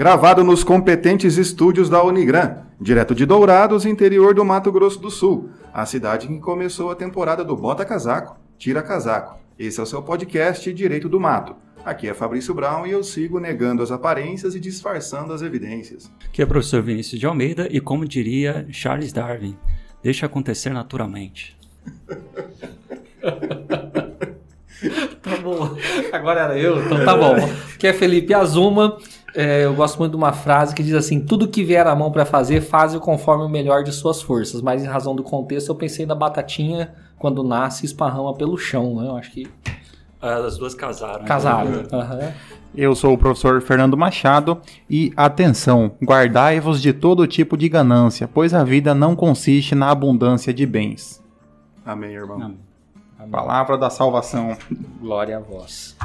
[0.00, 5.50] Gravado nos competentes estúdios da Unigran, direto de Dourados, interior do Mato Grosso do Sul,
[5.74, 9.38] a cidade em que começou a temporada do Bota Casaco, Tira Casaco.
[9.58, 11.54] Esse é o seu podcast Direito do Mato.
[11.84, 16.10] Aqui é Fabrício Brown e eu sigo negando as aparências e disfarçando as evidências.
[16.24, 19.54] Aqui é o professor Vinícius de Almeida e, como diria Charles Darwin,
[20.02, 21.54] deixa acontecer naturalmente.
[25.20, 25.76] tá bom.
[26.10, 26.82] Agora era eu?
[26.86, 27.34] Então tá bom.
[27.74, 28.96] Aqui é Felipe Azuma.
[29.34, 32.10] É, eu gosto muito de uma frase que diz assim: tudo que vier à mão
[32.10, 34.60] para fazer, faz conforme o melhor de suas forças.
[34.60, 39.08] Mas em razão do contexto, eu pensei na batatinha quando nasce esparrama pelo chão, né?
[39.08, 39.48] Eu acho que.
[40.20, 41.24] As duas casaram.
[41.24, 41.70] Casaram.
[41.70, 42.32] Uhum.
[42.74, 48.54] Eu sou o professor Fernando Machado e atenção, guardai-vos de todo tipo de ganância, pois
[48.54, 51.24] a vida não consiste na abundância de bens.
[51.84, 52.40] Amém, irmão.
[52.40, 53.30] Amém.
[53.30, 54.56] Palavra da salvação.
[55.00, 55.96] Glória a vós.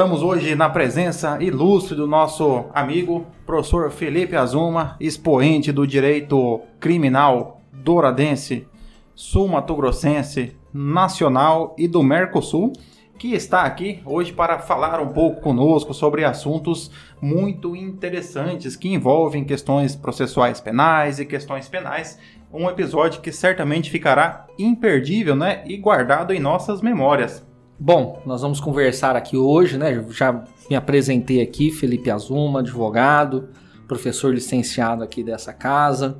[0.00, 7.60] Estamos hoje na presença ilustre do nosso amigo, professor Felipe Azuma, expoente do direito criminal
[7.70, 8.66] douradense,
[9.14, 12.72] sul-mato-grossense, nacional e do Mercosul,
[13.18, 16.90] que está aqui hoje para falar um pouco conosco sobre assuntos
[17.20, 22.18] muito interessantes que envolvem questões processuais penais e questões penais
[22.50, 27.49] um episódio que certamente ficará imperdível, né, e guardado em nossas memórias.
[27.82, 30.04] Bom, nós vamos conversar aqui hoje, né?
[30.10, 33.48] Já me apresentei aqui, Felipe Azuma, advogado,
[33.88, 36.18] professor licenciado aqui dessa casa.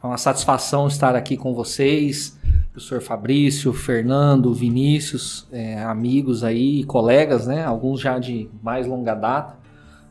[0.00, 2.38] É uma satisfação estar aqui com vocês,
[2.70, 7.64] professor Fabrício, Fernando, Vinícius, é, amigos aí, colegas, né?
[7.64, 9.58] Alguns já de mais longa data,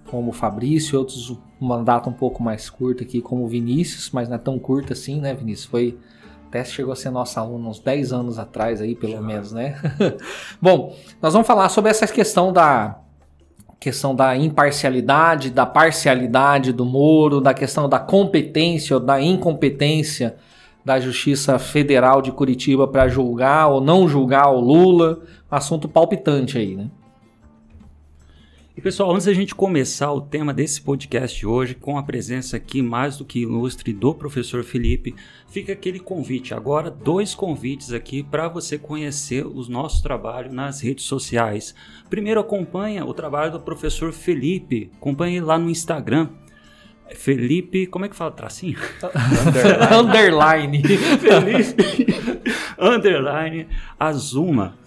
[0.10, 4.28] como o Fabrício, outros uma data um pouco mais curta aqui, como o Vinícius, mas
[4.28, 5.70] não é tão curta assim, né, Vinícius?
[5.70, 5.98] Foi
[6.52, 9.22] até chegou a ser nosso aluno uns 10 anos atrás aí, pelo Já.
[9.22, 9.80] menos, né?
[10.62, 12.98] Bom, nós vamos falar sobre essa questão da
[13.80, 20.36] questão da imparcialidade, da parcialidade do Moro, da questão da competência ou da incompetência
[20.86, 26.76] da Justiça Federal de Curitiba para julgar ou não julgar o Lula, assunto palpitante aí,
[26.76, 26.90] né?
[28.76, 32.82] E pessoal, antes da gente começar o tema desse podcast hoje, com a presença aqui
[32.82, 35.14] mais do que ilustre do professor Felipe,
[35.50, 36.54] fica aquele convite.
[36.54, 41.76] Agora, dois convites aqui para você conhecer o nosso trabalho nas redes sociais.
[42.10, 46.30] Primeiro, acompanha o trabalho do professor Felipe, acompanhe lá no Instagram.
[47.14, 48.80] Felipe, como é que fala tracinho?
[50.00, 50.82] Underline.
[50.82, 50.84] Underline.
[51.20, 52.22] Felipe
[52.80, 53.68] Underline
[54.00, 54.78] Azuma.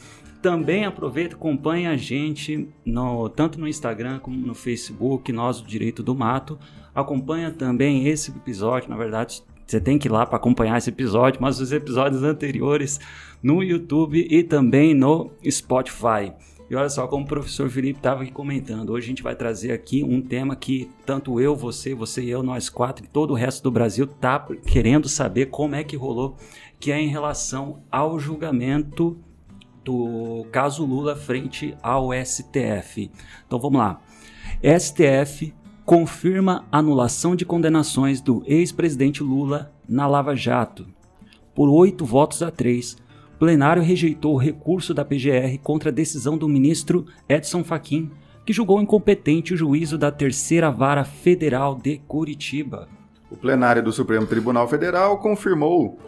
[0.44, 6.02] Também aproveita acompanha a gente no, tanto no Instagram como no Facebook, Nós do Direito
[6.02, 6.58] do Mato.
[6.94, 11.40] Acompanha também esse episódio, na verdade, você tem que ir lá para acompanhar esse episódio,
[11.40, 13.00] mas os episódios anteriores
[13.42, 16.30] no YouTube e também no Spotify.
[16.68, 19.72] E olha só, como o professor Felipe estava aqui comentando, hoje a gente vai trazer
[19.72, 23.34] aqui um tema que tanto eu, você, você e eu, nós quatro e todo o
[23.34, 26.36] resto do Brasil tá querendo saber como é que rolou,
[26.78, 29.18] que é em relação ao julgamento
[29.84, 33.10] do caso Lula frente ao STF.
[33.46, 34.00] Então vamos lá.
[34.62, 40.86] STF confirma anulação de condenações do ex-presidente Lula na Lava Jato.
[41.54, 42.96] Por oito votos a três,
[43.34, 48.10] o plenário rejeitou o recurso da PGR contra a decisão do ministro Edson Fachin,
[48.46, 52.88] que julgou incompetente o juízo da Terceira Vara Federal de Curitiba.
[53.30, 55.98] O plenário do Supremo Tribunal Federal confirmou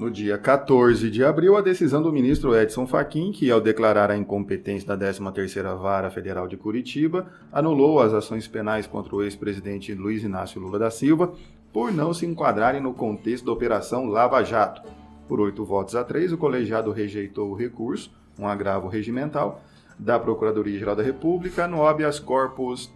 [0.00, 4.16] no dia 14 de abril, a decisão do ministro Edson Fachin, que ao declarar a
[4.16, 10.24] incompetência da 13ª Vara Federal de Curitiba, anulou as ações penais contra o ex-presidente Luiz
[10.24, 11.34] Inácio Lula da Silva
[11.70, 14.80] por não se enquadrarem no contexto da Operação Lava Jato.
[15.28, 19.62] Por oito votos a três, o colegiado rejeitou o recurso, um agravo regimental,
[19.98, 22.90] da Procuradoria-Geral da República no habeas corpus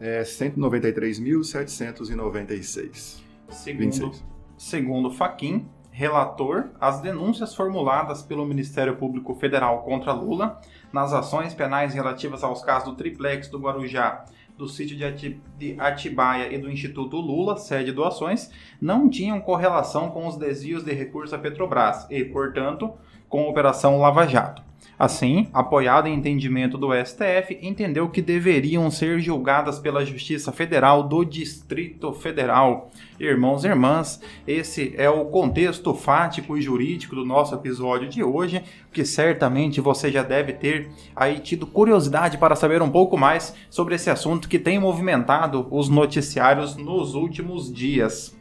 [0.00, 3.20] é, 193.796.
[3.50, 4.12] Segundo,
[4.56, 10.58] segundo Fachin, relator as denúncias formuladas pelo Ministério Público Federal contra Lula
[10.90, 14.24] nas ações penais relativas aos casos do triplex do Guarujá,
[14.62, 18.48] do sítio de Atibaia e do Instituto Lula, sede do ações,
[18.80, 22.92] não tinham correlação com os desvios de recursos à Petrobras e, portanto,
[23.28, 24.62] com a Operação Lava Jato.
[24.98, 31.24] Assim, apoiado em entendimento do STF, entendeu que deveriam ser julgadas pela Justiça Federal do
[31.24, 32.90] Distrito Federal.
[33.18, 38.62] Irmãos e irmãs, esse é o contexto fático e jurídico do nosso episódio de hoje,
[38.92, 43.94] que certamente você já deve ter aí tido curiosidade para saber um pouco mais sobre
[43.96, 48.36] esse assunto que tem movimentado os noticiários nos últimos dias.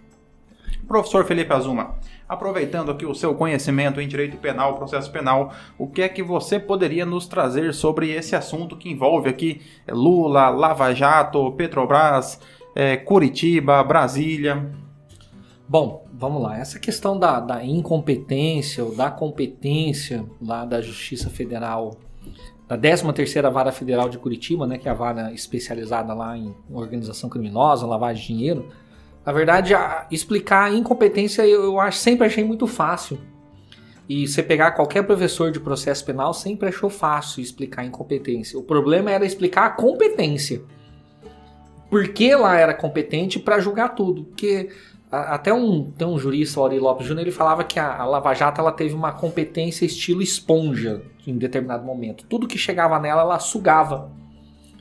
[0.85, 1.95] Professor Felipe Azuma,
[2.27, 6.59] Aproveitando aqui o seu conhecimento em direito penal, processo penal, o que é que você
[6.59, 12.41] poderia nos trazer sobre esse assunto que envolve aqui Lula, Lava Jato, Petrobras,
[12.75, 14.69] é, Curitiba, Brasília?
[15.65, 16.57] Bom, vamos lá.
[16.57, 21.97] Essa questão da, da incompetência ou da competência lá da Justiça Federal,
[22.71, 27.29] da 13ª Vara Federal de Curitiba, né, que é a vara especializada lá em organização
[27.29, 28.69] criminosa, lavagem de dinheiro,
[29.25, 33.19] na verdade, a, explicar a incompetência eu, eu acho, sempre achei muito fácil.
[34.07, 38.57] E você pegar qualquer professor de processo penal sempre achou fácil explicar a incompetência.
[38.57, 40.61] O problema era explicar a competência.
[41.89, 44.23] Por que lá era competente para julgar tudo?
[44.23, 44.69] Porque
[45.11, 48.61] até um, tem um jurista, o Lopes Júnior, ele falava que a, a, Lava Jato
[48.61, 52.25] ela teve uma competência estilo esponja em determinado momento.
[52.29, 54.09] Tudo que chegava nela, ela sugava.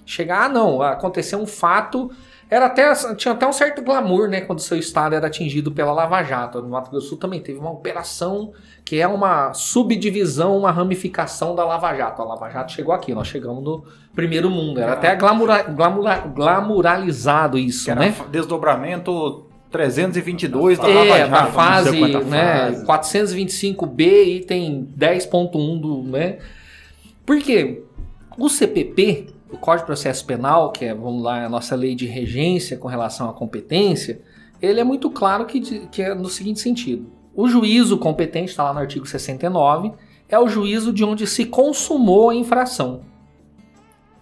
[0.07, 2.11] Chegar, ah, não, aconteceu um fato,
[2.49, 5.93] era até, tinha até um certo glamour, né, quando o seu estado era atingido pela
[5.93, 6.63] Lava Jato.
[6.63, 8.53] No Mato Grosso do Sul também teve uma operação
[8.85, 12.23] que é uma subdivisão, uma ramificação da Lava Jato.
[12.23, 13.85] A Lava Jato chegou aqui, nós chegamos no
[14.15, 14.81] primeiro mundo.
[14.81, 18.15] Era até glamoura, glamoura, glamuralizado isso, né?
[18.31, 21.31] Desdobramento 322 da é, Lava Jato.
[21.31, 26.39] da fase, né, 425B, item 10.1 do, né?
[27.25, 27.83] Porque
[28.37, 32.07] o CPP, o Código de Processo Penal, que é, vamos lá, a nossa lei de
[32.07, 34.21] regência com relação à competência,
[34.61, 37.07] ele é muito claro que, que é no seguinte sentido.
[37.35, 39.93] O juízo competente, está lá no artigo 69,
[40.29, 43.03] é o juízo de onde se consumou a infração.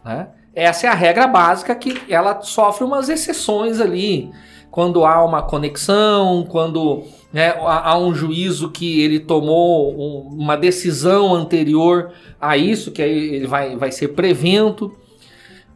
[0.04, 0.28] Né?
[0.54, 4.30] Essa é a regra básica que ela sofre umas exceções ali
[4.78, 7.02] quando há uma conexão, quando
[7.32, 9.92] né, há um juízo que ele tomou
[10.32, 14.96] uma decisão anterior a isso, que aí ele vai, vai ser prevento.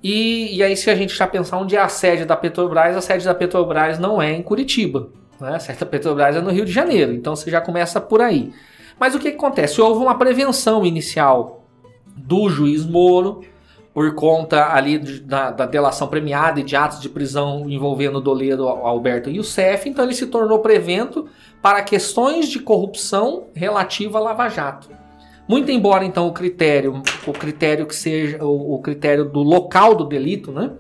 [0.01, 3.01] E, e aí, se a gente já pensar onde é a sede da Petrobras, a
[3.01, 5.09] sede da Petrobras não é em Curitiba.
[5.41, 5.57] Né?
[5.57, 7.13] A sede da Petrobras é no Rio de Janeiro.
[7.13, 8.53] Então você já começa por aí.
[9.01, 9.81] Mas o que, acontece?
[9.81, 11.67] Houve uma prevenção inicial
[12.17, 13.41] do juiz Moro
[13.95, 18.67] por conta ali de, da, da, delação premiada e de atos de prisão envolvendo Doledo,
[18.67, 21.27] Alberto e o CEF, então ele se tornou prevento
[21.61, 24.89] para questões de corrupção relativa à Lava Jato.
[25.47, 30.05] Muito embora então o critério, o critério que seja o, o critério do local do
[30.05, 30.71] delito, né,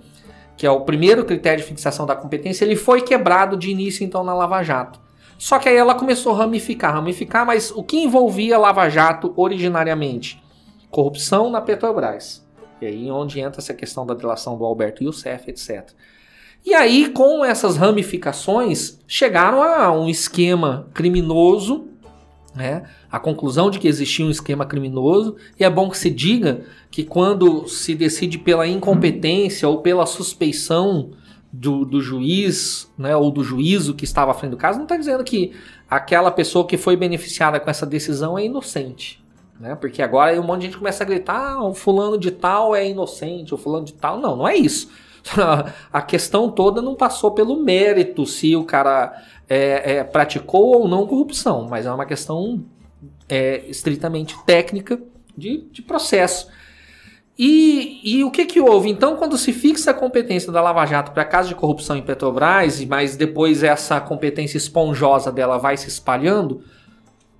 [0.56, 4.24] que é o primeiro critério de fixação da competência, ele foi quebrado de início então
[4.24, 5.00] na Lava Jato.
[5.36, 9.34] Só que aí ela começou a ramificar, ramificar, mas o que envolvia a Lava Jato
[9.36, 10.40] originariamente?
[10.88, 12.42] Corrupção na Petrobras
[12.82, 15.90] e aí onde entra essa questão da delação do Alberto Youssef, etc.
[16.64, 21.88] E aí, com essas ramificações, chegaram a um esquema criminoso,
[22.55, 22.84] né?
[23.11, 27.05] a conclusão de que existia um esquema criminoso, e é bom que se diga que
[27.05, 31.11] quando se decide pela incompetência ou pela suspeição
[31.52, 34.96] do, do juiz, né, ou do juízo que estava à frente do caso, não está
[34.96, 35.52] dizendo que
[35.88, 39.21] aquela pessoa que foi beneficiada com essa decisão é inocente
[39.62, 39.76] né?
[39.76, 42.88] Porque agora um monte de gente começa a gritar, ah, o fulano de tal é
[42.88, 44.18] inocente, o fulano de tal.
[44.18, 44.90] Não, não é isso.
[45.92, 51.06] a questão toda não passou pelo mérito se o cara é, é, praticou ou não
[51.06, 52.64] corrupção, mas é uma questão
[53.28, 55.00] é, estritamente técnica
[55.38, 56.48] de, de processo.
[57.38, 58.90] E, e, o que, que houve?
[58.90, 62.84] Então, quando se fixa a competência da Lava Jato para caso de corrupção em Petrobras,
[62.84, 66.62] mas depois essa competência esponjosa dela vai se espalhando,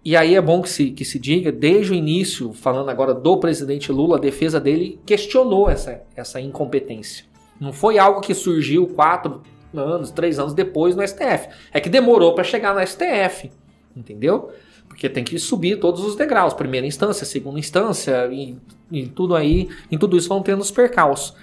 [0.05, 3.37] e aí é bom que se, que se diga, desde o início, falando agora do
[3.37, 7.25] presidente Lula, a defesa dele questionou essa, essa incompetência.
[7.61, 11.49] Não foi algo que surgiu quatro anos, três anos depois no STF.
[11.73, 13.53] É que demorou para chegar no STF,
[13.97, 14.51] entendeu?
[14.89, 18.57] Porque tem que subir todos os degraus, primeira instância, segunda instância, e,
[18.91, 21.35] e tudo aí, em tudo isso vão tendo os percalços.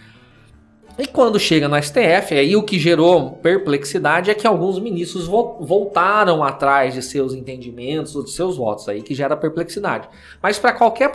[0.99, 6.43] E quando chega no STF, aí o que gerou perplexidade é que alguns ministros voltaram
[6.43, 10.09] atrás de seus entendimentos ou de seus votos, aí que gera perplexidade.
[10.43, 11.09] Mas para qualquer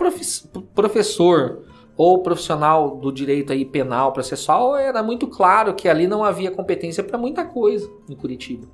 [0.74, 1.64] professor
[1.98, 7.04] ou profissional do direito aí penal, processual, era muito claro que ali não havia competência
[7.04, 8.66] para muita coisa em Curitiba.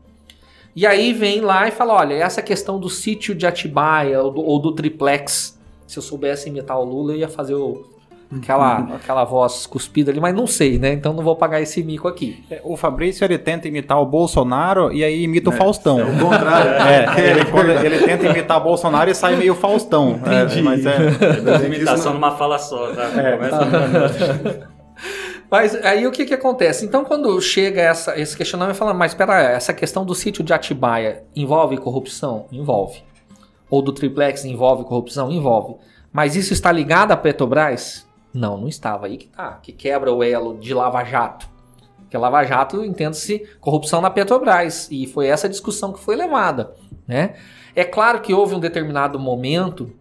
[0.76, 4.40] E aí vem lá e fala, olha, essa questão do sítio de Atibaia ou do,
[4.40, 7.85] ou do triplex, se eu soubesse imitar o Lula, eu ia fazer o
[8.37, 10.92] aquela, aquela voz cuspida ali, mas não sei, né?
[10.92, 12.44] Então não vou pagar esse mico aqui.
[12.50, 16.00] É, o Fabrício ele tenta imitar o Bolsonaro e aí imita é, o Faustão.
[16.00, 16.70] É o contrário.
[16.70, 20.20] É, ele, quando ele tenta imitar o Bolsonaro e sai meio Faustão.
[20.25, 20.60] É, Entendi.
[20.60, 21.66] É, mas é.
[21.66, 23.10] Imitação numa fala só, tá?
[23.20, 23.37] É.
[23.37, 24.70] Começa...
[25.50, 26.87] Mas aí o que, que acontece?
[26.87, 31.25] Então, quando chega essa, esse questionamento, fala, mas espera, essa questão do sítio de Atibaia
[31.34, 32.46] envolve corrupção?
[32.52, 33.02] Envolve.
[33.68, 35.28] Ou do triplex envolve corrupção?
[35.28, 35.75] Envolve.
[36.12, 38.06] Mas isso está ligado à Petrobras?
[38.32, 39.06] Não, não estava.
[39.06, 41.49] Aí que tá, que quebra o elo de Lava Jato.
[41.99, 44.88] Porque Lava Jato entende-se corrupção na Petrobras.
[44.90, 46.75] E foi essa discussão que foi levada.
[47.06, 47.37] Né?
[47.75, 49.92] É claro que houve um determinado momento,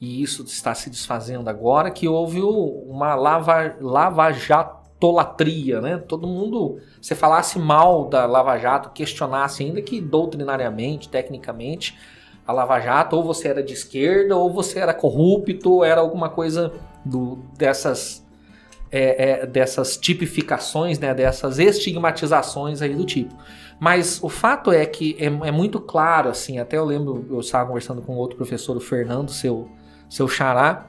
[0.00, 5.98] e isso está se desfazendo agora, que houve uma lava, lavajatolatria, né?
[5.98, 11.98] Todo mundo, se falasse mal da Lava Jato, questionasse ainda que doutrinariamente, tecnicamente,
[12.46, 16.30] a Lava Jato, ou você era de esquerda, ou você era corrupto, ou era alguma
[16.30, 16.72] coisa
[17.04, 18.26] do, dessas,
[18.90, 21.14] é, é, dessas tipificações, né?
[21.14, 23.34] dessas estigmatizações aí do tipo.
[23.80, 27.66] Mas o fato é que é, é, muito claro, assim, até eu lembro, eu estava
[27.66, 29.68] conversando com outro professor, o Fernando, seu,
[30.08, 30.88] seu xará,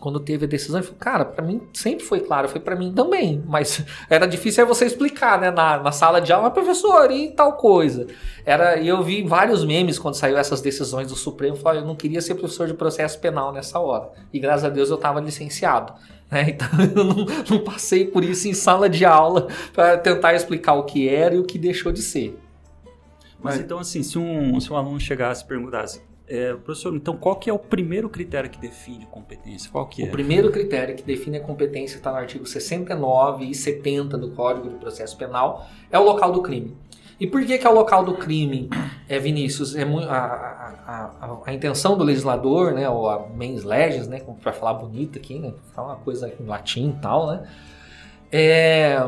[0.00, 2.92] quando teve a decisão, ele falou, cara, para mim sempre foi claro, foi para mim
[2.92, 7.30] também, mas era difícil é você explicar, né, na, na sala de aula, professor, e
[7.30, 8.06] tal coisa.
[8.44, 11.96] Era, e eu vi vários memes quando saiu essas decisões do Supremo, falei, eu não
[11.96, 14.10] queria ser professor de processo penal nessa hora.
[14.32, 15.92] E graças a Deus eu estava licenciado.
[16.30, 16.50] Né?
[16.56, 20.84] Então eu não, não passei por isso em sala de aula para tentar explicar o
[20.84, 22.38] que era e o que deixou de ser.
[23.40, 27.16] Mas, Mas então, assim, se um, se um aluno chegasse e perguntasse, é, professor, então
[27.16, 29.70] qual que é o primeiro critério que define competência?
[29.70, 30.08] Qual que é?
[30.08, 34.68] O primeiro critério que define a competência está no artigo 69 e 70 do Código
[34.68, 36.76] de Processo Penal, é o local do crime.
[37.18, 38.68] E por que, que é o local do crime,
[39.08, 39.74] é, Vinícius?
[39.74, 44.52] É a, a, a, a, intenção do legislador, né, ou a mens legis, né, para
[44.52, 47.48] falar bonito aqui, né, falar uma coisa em latim e tal, né,
[48.30, 48.98] é,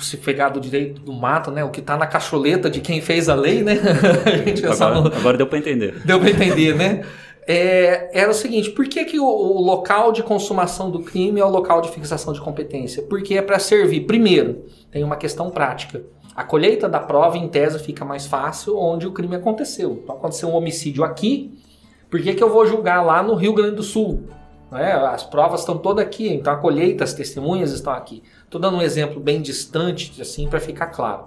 [0.00, 3.28] se pegar do direito do mato, né, o que está na cacholeta de quem fez
[3.28, 3.78] a lei, né,
[4.70, 6.00] agora, agora deu para entender.
[6.04, 7.04] Deu para entender, né?
[7.50, 11.44] É, era o seguinte, por que, que o, o, local de consumação do crime é
[11.44, 13.02] o local de fixação de competência?
[13.02, 16.02] Porque é para servir, primeiro, tem uma questão prática.
[16.36, 20.00] A colheita da prova, em tese, fica mais fácil onde o crime aconteceu.
[20.02, 21.58] Então, aconteceu um homicídio aqui,
[22.10, 24.28] por que, que eu vou julgar lá no Rio Grande do Sul?
[24.72, 28.22] É, as provas estão todas aqui, então a colheita, as testemunhas estão aqui.
[28.48, 31.26] Estou dando um exemplo bem distante, assim, para ficar claro.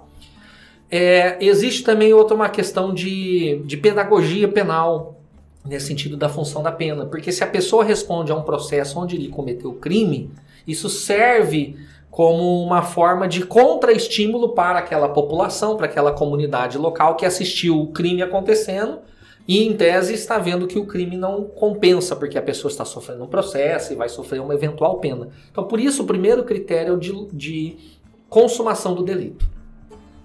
[0.89, 5.21] É, existe também outra uma questão de, de pedagogia penal,
[5.63, 7.05] nesse sentido da função da pena.
[7.05, 10.31] Porque se a pessoa responde a um processo onde ele cometeu crime,
[10.67, 11.77] isso serve
[12.09, 17.91] como uma forma de contraestímulo para aquela população, para aquela comunidade local que assistiu o
[17.91, 18.97] crime acontecendo
[19.51, 23.25] e, em tese, está vendo que o crime não compensa, porque a pessoa está sofrendo
[23.25, 25.27] um processo e vai sofrer uma eventual pena.
[25.51, 27.77] Então, por isso, o primeiro critério é o de, de
[28.29, 29.45] consumação do delito.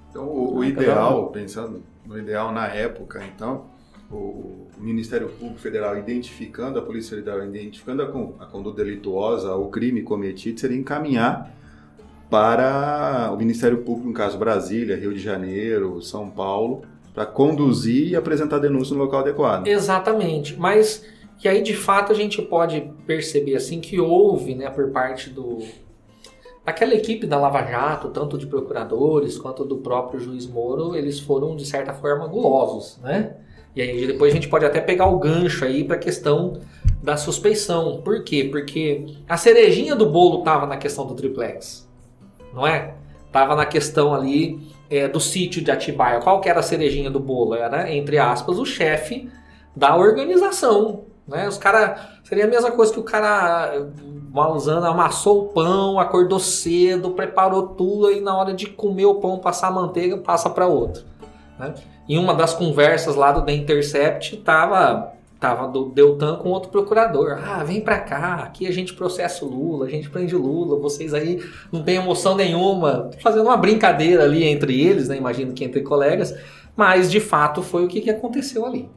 [0.08, 3.64] Então, o, o ideal, pensando no ideal na época, então,
[4.12, 10.02] o Ministério Público Federal identificando, a Polícia Federal identificando a, a conduta delituosa, o crime
[10.02, 11.52] cometido, seria encaminhar
[12.30, 16.82] para o Ministério Público, no caso Brasília, Rio de Janeiro, São Paulo,
[17.16, 19.66] para conduzir e apresentar denúncia no local adequado.
[19.66, 21.02] Exatamente, mas
[21.38, 25.58] que aí de fato a gente pode perceber assim que houve, né, por parte do
[26.64, 31.56] aquela equipe da Lava Jato, tanto de procuradores quanto do próprio juiz Moro, eles foram
[31.56, 33.36] de certa forma gulosos, né?
[33.74, 36.60] E aí depois a gente pode até pegar o gancho aí para a questão
[37.02, 38.02] da suspeição.
[38.02, 38.48] Por quê?
[38.50, 41.86] Porque a cerejinha do bolo estava na questão do triplex
[42.56, 42.94] não é?
[43.30, 46.20] Tava na questão ali é, do sítio de Atibaia.
[46.20, 47.54] Qual que era a cerejinha do bolo?
[47.54, 49.30] Era, entre aspas, o chefe
[49.74, 51.04] da organização.
[51.26, 51.48] Né?
[51.48, 52.00] Os caras.
[52.24, 53.88] Seria a mesma coisa que o cara,
[54.32, 59.16] mal usando, amassou o pão, acordou cedo, preparou tudo, e na hora de comer o
[59.16, 61.04] pão, passar a manteiga, passa para outro.
[61.56, 61.72] Né?
[62.08, 67.38] Em uma das conversas lá do The Intercept, tava Tava do Deltan com outro procurador.
[67.44, 70.80] Ah, vem pra cá, aqui a gente processa o Lula, a gente prende o Lula,
[70.80, 73.10] vocês aí não tem emoção nenhuma.
[73.22, 75.16] Fazendo uma brincadeira ali entre eles, né?
[75.16, 76.34] Imagino que entre colegas.
[76.74, 78.88] Mas de fato foi o que, que aconteceu ali.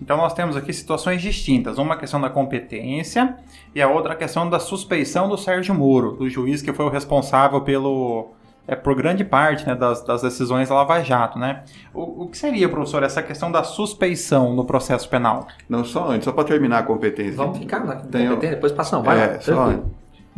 [0.00, 1.78] Então nós temos aqui situações distintas.
[1.78, 3.36] Uma questão da competência
[3.74, 7.60] e a outra questão da suspeição do Sérgio Moro, do juiz que foi o responsável
[7.62, 8.32] pelo
[8.66, 11.38] é, por grande parte né, das, das, decisões da Lava Jato.
[11.38, 11.62] Né?
[11.92, 15.46] O, o, que seria, professor, essa questão da suspeição no processo penal?
[15.68, 17.36] Não, só antes, só para terminar a competência.
[17.36, 19.04] Vamos ficar na tem, competência, depois passamos.
[19.04, 19.74] Vai é, lá, só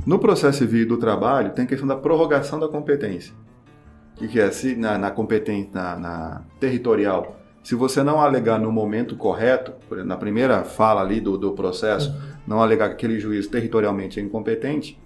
[0.04, 3.32] No processo civil do trabalho, tem a questão da prorrogação da competência.
[4.14, 4.50] O que, que é?
[4.50, 9.72] Se na, na competência na, na, territorial, se você não alegar no momento correto,
[10.04, 12.36] na primeira fala ali do, do processo, uhum.
[12.46, 14.98] não alegar que aquele juiz territorialmente é incompetente,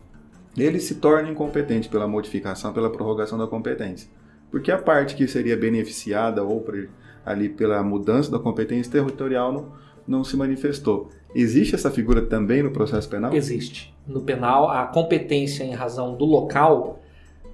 [0.57, 4.11] ele se torna incompetente pela modificação, pela prorrogação da competência.
[4.51, 6.65] Porque a parte que seria beneficiada ou
[7.25, 9.73] ali pela mudança da competência territorial não,
[10.07, 11.09] não se manifestou.
[11.35, 13.33] Existe essa figura também no processo penal?
[13.33, 13.95] Existe.
[14.07, 17.01] No penal, a competência em razão do local,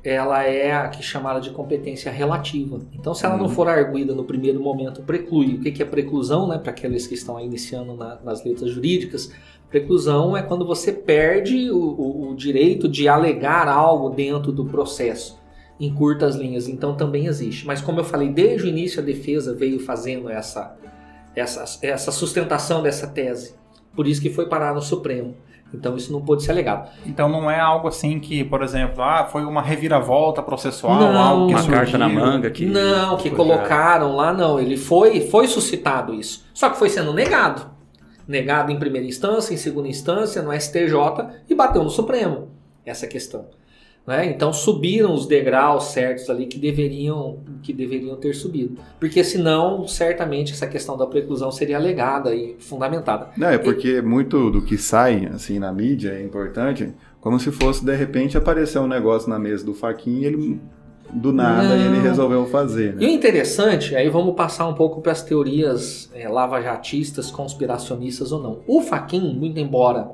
[0.03, 2.81] ela é a que é chamada de competência relativa.
[2.95, 3.43] Então, se ela uhum.
[3.43, 5.57] não for arguída no primeiro momento, preclui.
[5.57, 9.31] O que é preclusão, né, para aqueles que estão iniciando na, nas letras jurídicas?
[9.71, 15.39] Preclusão é quando você perde o, o, o, direito de alegar algo dentro do processo.
[15.79, 17.67] em curtas linhas, então também existe.
[17.67, 20.75] Mas como eu falei, desde o início a defesa veio fazendo essa,
[21.35, 23.55] essa, essa sustentação dessa tese.
[23.95, 25.35] Por isso que foi parar no Supremo.
[25.75, 26.89] Então isso não pode ser alegado.
[27.05, 31.47] Então não é algo assim que, por exemplo, ah, foi uma reviravolta processual, Não, algo
[31.49, 31.79] que Uma surgiu.
[31.79, 32.65] carta na manga que.
[32.65, 34.59] não, que colocaram lá, não.
[34.59, 36.47] Ele foi, foi suscitado isso.
[36.55, 37.76] Só que foi sendo negado.
[38.27, 40.95] Negado em primeira instância, em segunda instância, no STJ
[41.49, 42.49] e bateu no Supremo.
[42.85, 43.47] Essa questão.
[44.07, 44.27] Né?
[44.27, 48.79] Então subiram os degraus certos ali que deveriam, que deveriam ter subido.
[49.01, 53.31] Porque senão, certamente, essa questão da preclusão seria alegada e fundamentada.
[53.37, 57.85] Não, é porque muito do que sai assim na mídia é importante, como se fosse
[57.85, 60.61] de repente aparecer um negócio na mesa do Faquin e ele
[61.13, 61.95] do nada Não.
[61.95, 63.13] ele resolveu fazer, E o né?
[63.13, 68.61] interessante, aí vamos passar um pouco para as teorias é, lavajatistas, conspiracionistas ou não.
[68.67, 70.11] O Faquin, muito embora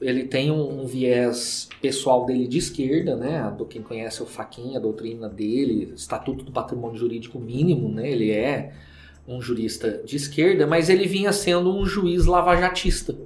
[0.00, 3.52] ele tenha um, um viés pessoal dele de esquerda, né?
[3.56, 8.10] Do quem conhece o Faquin, a doutrina dele, Estatuto do Patrimônio Jurídico Mínimo, né?
[8.10, 8.72] Ele é
[9.26, 13.16] um jurista de esquerda, mas ele vinha sendo um juiz lavajatista.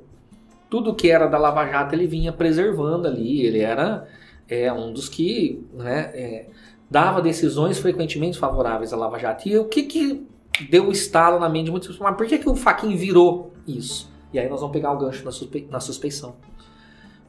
[0.68, 3.44] Tudo que era da Lava Jato ele vinha preservando ali.
[3.44, 4.06] Ele era
[4.48, 6.46] é, um dos que né, é,
[6.90, 9.48] dava decisões frequentemente favoráveis à Lava Jato.
[9.48, 10.26] E o que, que
[10.68, 11.98] deu estalo na mente de pessoas?
[11.98, 14.10] Mas por que, que o Faquin virou isso?
[14.32, 16.34] E aí nós vamos pegar o gancho na, suspe- na suspeição.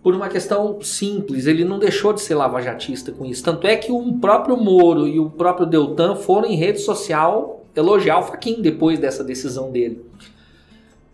[0.03, 3.43] Por uma questão simples, ele não deixou de ser lavajatista com isso.
[3.43, 8.19] Tanto é que o próprio Moro e o próprio Deltan foram em rede social elogiar
[8.19, 10.03] o Faquin depois dessa decisão dele.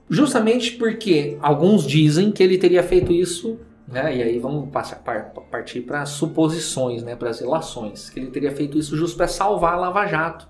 [0.10, 4.16] Justamente porque alguns dizem que ele teria feito isso, né?
[4.18, 7.16] E aí vamos passar, par- partir para suposições, né?
[7.16, 10.48] Para as relações, que ele teria feito isso justo para salvar a Lava Jato.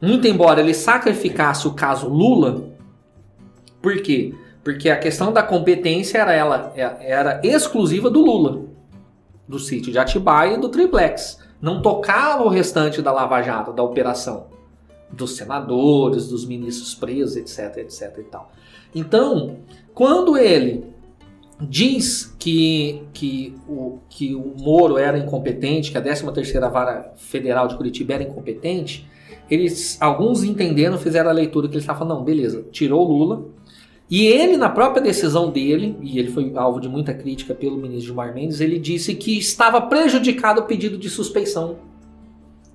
[0.00, 2.70] Muito embora ele sacrificasse o caso Lula,
[3.80, 4.34] por quê?
[4.62, 8.66] Porque a questão da competência era ela era exclusiva do Lula,
[9.46, 11.38] do sítio de Atibaia e do Triplex.
[11.60, 14.46] Não tocava o restante da Lava Jato, da operação
[15.10, 18.52] dos senadores, dos ministros presos, etc, etc e tal.
[18.94, 19.56] Então,
[19.94, 20.84] quando ele
[21.60, 27.76] diz que, que, o, que o Moro era incompetente, que a 13ª Vara Federal de
[27.76, 29.08] Curitiba era incompetente,
[29.50, 33.44] eles, alguns entenderam, fizeram a leitura que ele estava falando, não, beleza, tirou o Lula,
[34.10, 38.06] e ele, na própria decisão dele, e ele foi alvo de muita crítica pelo ministro
[38.06, 41.76] Gilmar Mendes, ele disse que estava prejudicado o pedido de suspeição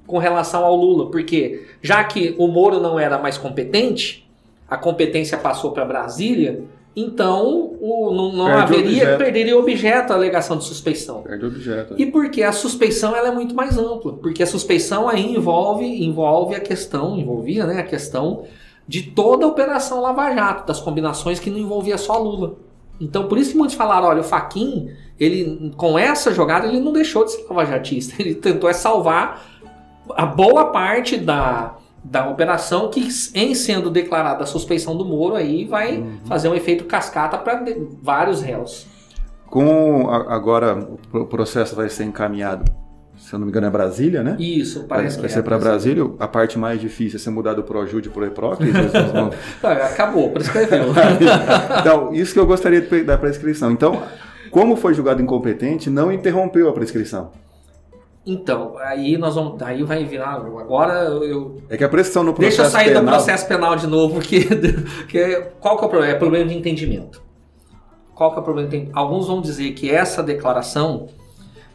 [0.05, 4.29] com relação ao Lula, porque já que o Moro não era mais competente,
[4.69, 6.63] a competência passou para Brasília,
[6.95, 9.17] então o, não, não Perde o haveria, objeto.
[9.17, 11.23] perderia objeto a alegação de suspeição.
[11.23, 11.95] Perde o objeto.
[11.97, 16.55] E porque a suspeição ela é muito mais ampla, porque a suspeição aí envolve, envolve
[16.55, 18.43] a questão, envolvia né, a questão
[18.87, 22.57] de toda a operação Lava Jato, das combinações que não envolvia só Lula.
[23.01, 26.93] Então por isso que muitos falaram, olha, o Faquin, ele com essa jogada ele não
[26.93, 29.43] deixou de ser lavajatista, ele tentou é salvar
[30.11, 35.65] a boa parte da, da operação que em sendo declarada a suspeição do Moro aí
[35.65, 37.63] vai fazer um efeito cascata para
[38.01, 38.87] vários réus.
[39.45, 42.69] Com a- agora o processo vai ser encaminhado,
[43.17, 44.35] se eu não me engano é Brasília, né?
[44.39, 46.11] Isso, Vai, parece vai que ser é, para parece- Brasília.
[46.19, 48.65] A parte mais difícil é ser mudado do Projude pro EPROC.
[48.65, 49.29] vocês vão-
[49.63, 50.85] Acabou, prescreveu.
[51.79, 53.71] então, isso que eu gostaria da prescrição.
[53.71, 54.01] Então,
[54.51, 57.31] como foi julgado incompetente, não interrompeu a prescrição.
[58.25, 59.61] Então, aí nós vamos.
[59.61, 60.35] Aí vai virar.
[60.35, 61.61] Agora eu.
[61.69, 63.03] É que a prescrição no processo Deixa eu sair penal...
[63.03, 64.45] do processo penal de novo, porque,
[65.09, 66.13] que, qual que é o problema?
[66.13, 67.21] É problema de entendimento.
[68.15, 68.97] Qual que é o problema de entendimento?
[68.97, 71.09] Alguns vão dizer que essa declaração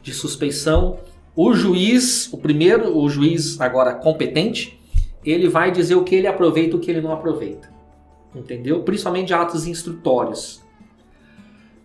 [0.03, 0.99] de suspeição,
[1.37, 4.81] o juiz, o primeiro, o juiz agora competente,
[5.23, 7.69] ele vai dizer o que ele aproveita e o que ele não aproveita.
[8.35, 8.83] Entendeu?
[8.83, 10.63] Principalmente de atos instrutórios.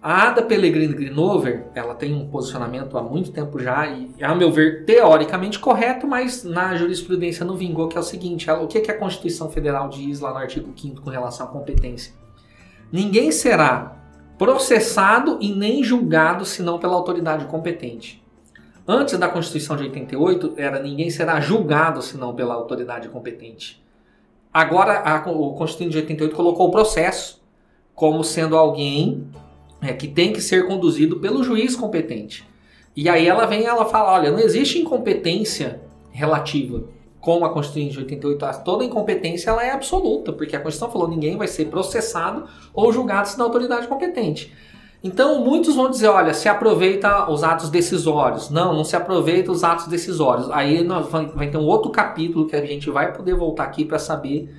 [0.06, 4.52] A Ada Pellegrini Grinover, ela tem um posicionamento há muito tempo já e, a meu
[4.52, 8.82] ver, teoricamente correto, mas na jurisprudência não vingou, que é o seguinte, ela- o que,
[8.82, 12.14] que a Constituição Federal diz lá no artigo 5 com relação à competência?
[12.92, 13.96] Ninguém será
[14.38, 18.22] processado e nem julgado senão pela autoridade competente.
[18.86, 23.82] Antes da Constituição de 88, era ninguém será julgado senão pela autoridade competente.
[24.54, 27.42] Agora, a, o Constituição de 88 colocou o processo
[27.96, 29.26] como sendo alguém
[29.84, 32.48] é, que tem que ser conduzido pelo juiz competente.
[32.96, 36.84] E aí ela vem e ela fala, olha, não existe incompetência relativa
[37.20, 38.46] com a Constituição de 88.
[38.46, 42.92] A- Toda incompetência ela é absoluta, porque a Constituição falou ninguém vai ser processado ou
[42.94, 44.54] julgado se da autoridade competente.
[45.04, 48.50] Então, muitos vão dizer, olha, se aproveita os atos decisórios.
[48.50, 50.50] Não, não se aproveita os atos decisórios.
[50.52, 53.84] Aí nós vai, vai ter um outro capítulo que a gente vai poder voltar aqui
[53.84, 54.50] para saber.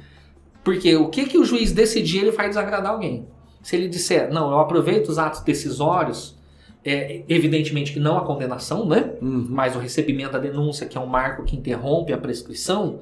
[0.62, 3.26] Porque o que, que o juiz decidir, ele vai desagradar alguém.
[3.64, 6.36] Se ele disser, não, eu aproveito os atos decisórios,
[6.84, 9.14] é, evidentemente que não a condenação, né?
[9.22, 9.46] Uhum.
[9.48, 13.00] Mas o recebimento da denúncia, que é um marco que interrompe a prescrição,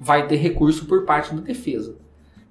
[0.00, 1.94] vai ter recurso por parte da defesa.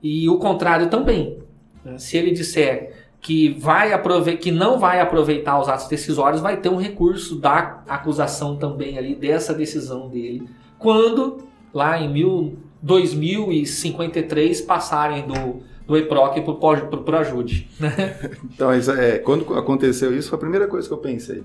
[0.03, 1.39] E o contrário também.
[1.83, 1.97] né?
[1.97, 6.69] Se ele disser que, vai aprove que não vai aproveitar os atos decisórios, vai ter
[6.69, 10.47] um recurso da acusação também ali dessa decisão dele.
[10.77, 17.69] Quando, lá em mil, 2053, passarem do, do EPROC para o Projude.
[18.53, 21.43] Então, isso é, quando aconteceu isso, foi a primeira coisa que eu pensei.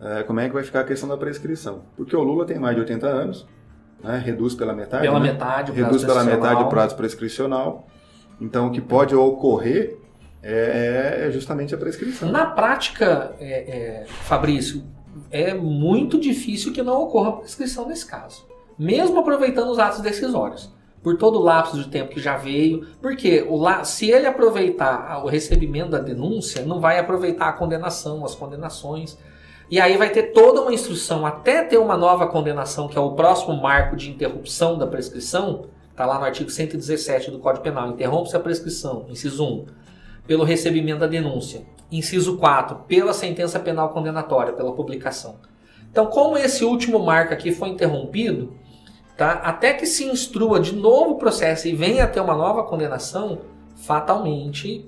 [0.00, 1.82] É, como é que vai ficar a questão da prescrição?
[1.96, 3.46] Porque o Lula tem mais de 80 anos,
[4.04, 5.02] né, reduz pela metade.
[5.02, 5.32] Pela né?
[5.32, 7.88] metade o prazo reduz pela metade o prazo prescricional.
[8.38, 9.96] Então, o que pode ocorrer
[10.42, 12.30] é, é justamente a prescrição.
[12.30, 14.84] Na prática, é, é, Fabrício,
[15.30, 18.46] é muito difícil que não ocorra prescrição nesse caso.
[18.78, 20.75] Mesmo aproveitando os atos decisórios.
[21.06, 22.84] Por todo o lapso de tempo que já veio.
[23.00, 28.24] Porque o la- se ele aproveitar o recebimento da denúncia, não vai aproveitar a condenação,
[28.24, 29.16] as condenações.
[29.70, 33.12] E aí vai ter toda uma instrução até ter uma nova condenação, que é o
[33.12, 35.66] próximo marco de interrupção da prescrição.
[35.92, 37.88] Está lá no artigo 117 do Código Penal.
[37.90, 39.66] Interrompe-se a prescrição, inciso 1
[40.26, 41.62] pelo recebimento da denúncia.
[41.88, 45.36] Inciso 4, pela sentença penal condenatória, pela publicação.
[45.88, 48.52] Então, como esse último marco aqui foi interrompido,
[49.16, 49.32] tá?
[49.32, 53.38] até que se instrua de novo o processo e venha a ter uma nova condenação,
[53.76, 54.84] fatalmente,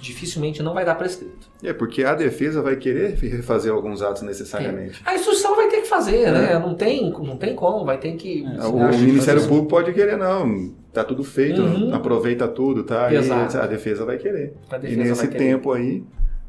[0.00, 1.48] dificilmente não vai dar prescrito.
[1.62, 5.00] É porque a defesa vai querer refazer alguns atos necessariamente.
[5.04, 6.30] A instrução vai ter que fazer, É.
[6.32, 6.58] né?
[6.58, 8.44] Não tem, não tem como, vai ter que...
[8.44, 10.74] É, O, o Ministério Público pode querer, não.
[10.92, 11.94] Tá tudo feito, Uhum.
[11.94, 13.12] aproveita tudo, tá?
[13.12, 13.56] Exato.
[13.58, 14.54] a defesa vai querer.
[14.70, 15.38] A E defesa nesse vai querer.
[15.44, 16.04] tempo aí,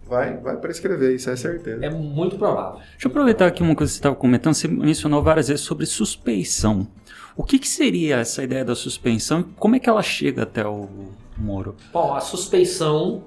[0.08, 1.86] vai, vai prescrever, isso é certeza.
[1.86, 2.80] É muito provável.
[2.92, 4.54] Deixa eu aproveitar aqui uma coisa que você estava comentando.
[4.54, 6.88] Você mencionou várias vezes sobre suspeição.
[7.36, 10.66] O que, que seria essa ideia da suspensão e como é que ela chega até
[10.66, 10.88] o
[11.38, 11.76] Moro?
[11.92, 13.24] Bom, a suspeição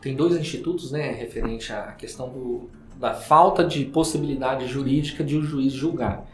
[0.00, 5.42] tem dois institutos, né, referente à questão do, da falta de possibilidade jurídica de o
[5.42, 6.24] juiz julgar.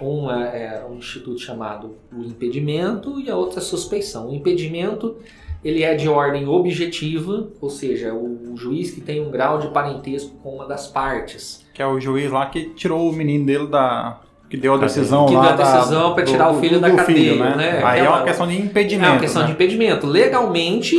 [0.00, 4.30] Um é, é um instituto chamado o impedimento e a outra é a suspeição.
[4.30, 5.16] O impedimento
[5.64, 9.68] ele é de ordem objetiva, ou seja, o, o juiz que tem um grau de
[9.68, 11.64] parentesco com uma das partes.
[11.72, 14.20] Que é o juiz lá que tirou o menino dele da.
[14.50, 15.52] Que deu a decisão Que lá.
[15.52, 17.80] deu a decisão pra tirar o filho da cadeia, né?
[17.82, 19.10] Aí é Aquela- uma questão de É impedimento.
[19.12, 19.46] uma questão né?
[19.48, 20.06] de impedimento.
[20.06, 20.96] Legalmente,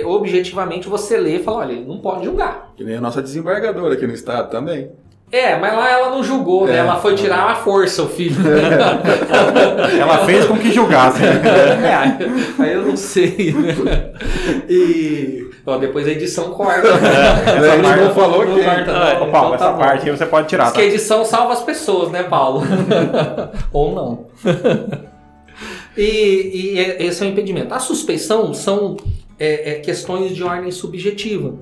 [0.00, 2.72] eh, objetivamente, você lê e fala, olha, ele não pode julgar.
[2.76, 4.90] Que nem a nossa desembargadora aqui no estado também.
[5.36, 6.74] É, mas lá ela não julgou, né?
[6.76, 6.78] É.
[6.78, 8.36] Ela foi tirar à força o filho.
[10.00, 11.20] Ela fez com que julgasse.
[11.20, 11.40] né?
[12.58, 13.52] É, aí eu não sei.
[13.54, 14.12] né?
[14.68, 16.88] E ó, depois a edição corta.
[16.94, 18.64] A gente parte- não falou quem.
[18.64, 19.00] corta, não.
[19.06, 19.78] Ô, Então Paulo, tá essa bom.
[19.78, 20.64] parte aí você pode tirar.
[20.64, 20.78] Diz Tá?
[20.78, 22.62] que a edição salva as pessoas, né, Paulo?
[23.72, 24.26] Ou não.
[25.96, 27.74] e, e é- esse é o impedimento.
[27.74, 28.96] A suspeição são
[29.38, 31.54] é, é, questões de ordem subjetiva.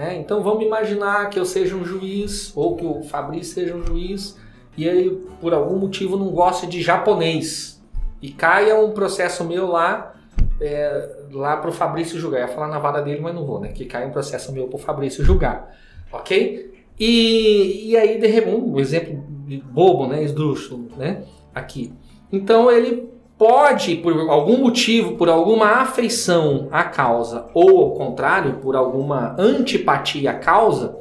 [0.00, 0.16] Né?
[0.16, 4.34] Então vamos imaginar que eu seja um juiz, ou que o Fabrício seja um juiz,
[4.74, 7.78] e aí por algum motivo não gosta de japonês.
[8.22, 10.14] E caia um processo meu lá,
[10.58, 12.40] é, lá pro Fabrício julgar.
[12.40, 13.72] Eu ia falar na vara dele, mas não vou, né?
[13.72, 15.70] Que caia um processo meu pro Fabrício julgar.
[16.10, 16.72] Ok?
[16.98, 19.22] E, e aí, de repente, um exemplo
[19.66, 20.22] bobo, né?
[20.24, 21.24] Esdrúxulo, né?
[21.54, 21.92] Aqui.
[22.32, 28.76] Então ele pode, por algum motivo, por alguma afeição à causa, ou ao contrário, por
[28.76, 30.94] alguma antipatia à causa,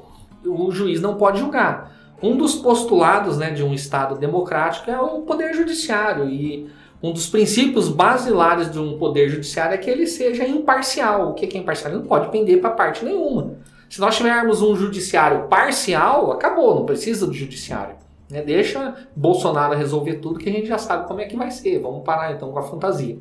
[0.45, 1.91] o juiz não pode julgar.
[2.23, 6.29] Um dos postulados né, de um Estado democrático é o poder judiciário.
[6.29, 6.69] E
[7.03, 11.31] um dos princípios basilares de um poder judiciário é que ele seja imparcial.
[11.31, 11.91] O que é imparcial?
[11.91, 13.57] Ele não pode pender para parte nenhuma.
[13.89, 17.95] Se nós tivermos um judiciário parcial, acabou, não precisa do judiciário.
[18.29, 18.41] Né?
[18.41, 21.79] Deixa Bolsonaro resolver tudo que a gente já sabe como é que vai ser.
[21.79, 23.17] Vamos parar então com a fantasia.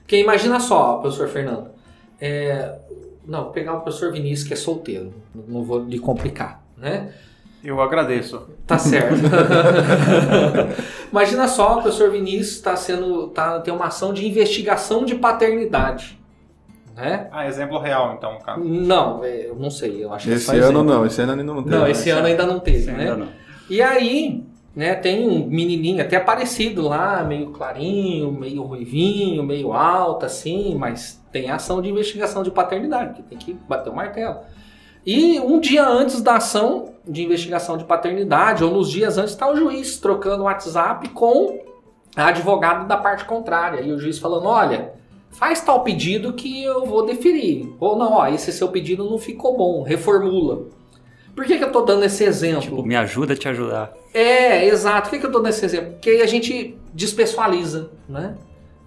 [0.00, 1.68] Porque imagina só, professor Fernando.
[2.20, 2.78] é,
[3.26, 5.12] Não, vou pegar o professor Vinícius que é solteiro.
[5.46, 7.12] Não vou lhe complicar, né?
[7.62, 8.48] Eu agradeço.
[8.66, 9.16] Tá certo.
[11.10, 13.28] Imagina só, o professor Vinícius está sendo.
[13.28, 16.18] Tá, tem uma ação de investigação de paternidade.
[16.94, 17.28] Né?
[17.30, 18.58] Ah, exemplo real, então, cara.
[18.58, 20.04] Não, é, eu não sei.
[20.04, 20.84] Eu acho que é Esse ano exemplo.
[20.84, 21.72] não, esse ano ainda não tem.
[21.72, 21.90] Não, né?
[21.90, 23.00] esse ano ainda não teve, né?
[23.00, 23.28] Ainda não.
[23.68, 30.24] E aí, né, tem um menininho até parecido lá, meio clarinho, meio ruivinho, meio alto,
[30.24, 34.38] assim, mas tem ação de investigação de paternidade, que tem que bater o martelo.
[35.04, 39.50] E um dia antes da ação de investigação de paternidade, ou nos dias antes, está
[39.50, 41.58] o juiz trocando WhatsApp com
[42.14, 43.80] a advogada da parte contrária.
[43.80, 44.92] E o juiz falando: olha,
[45.30, 47.72] faz tal pedido que eu vou deferir.
[47.80, 50.66] Ou não, ó, esse seu pedido não ficou bom, reformula.
[51.38, 52.62] Por que, que eu tô dando esse exemplo?
[52.62, 53.92] Tipo, me ajuda a te ajudar.
[54.12, 55.02] É, exato.
[55.02, 55.92] Por que, que eu dou nesse exemplo?
[55.92, 58.34] Porque aí a gente despessoaliza, né?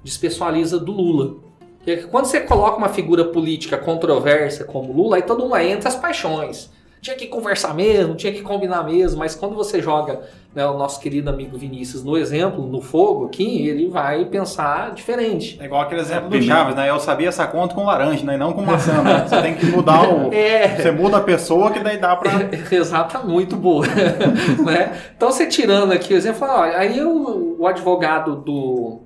[0.03, 1.37] Despessoaliza do Lula.
[1.77, 5.95] Porque quando você coloca uma figura política controversa como Lula, aí todo mundo entra as
[5.95, 6.69] paixões.
[7.01, 10.19] tinha que conversar mesmo, tinha que combinar mesmo, mas quando você joga
[10.53, 15.57] né, o nosso querido amigo Vinícius no exemplo, no fogo aqui, ele vai pensar diferente.
[15.61, 16.89] É igual aquele exemplo do Chaves, né?
[16.89, 18.35] Eu sabia essa conta com laranja, né?
[18.35, 19.25] E não com maçã, né?
[19.25, 20.31] Você tem que mudar o.
[20.41, 20.75] É.
[20.75, 22.31] Você muda a pessoa que daí dá pra.
[22.71, 23.85] Exata, muito boa.
[24.65, 24.97] né?
[25.15, 28.99] Então você tirando aqui o exemplo, ó, aí o, o advogado do,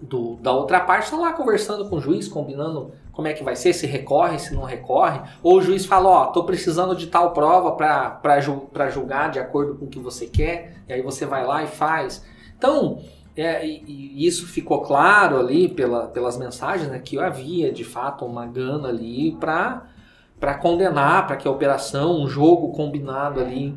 [0.00, 3.56] do, da outra parte está lá conversando com o juiz, combinando como é que vai
[3.56, 7.32] ser, se recorre, se não recorre, ou o juiz fala, ó, tô precisando de tal
[7.32, 11.46] prova para ju julgar de acordo com o que você quer, e aí você vai
[11.46, 12.22] lá e faz.
[12.58, 13.02] Então,
[13.34, 18.26] é, e, e isso ficou claro ali pela, pelas mensagens, né, que havia de fato
[18.26, 19.86] uma gana ali para
[20.38, 23.74] para condenar, para que a operação, um jogo combinado ali,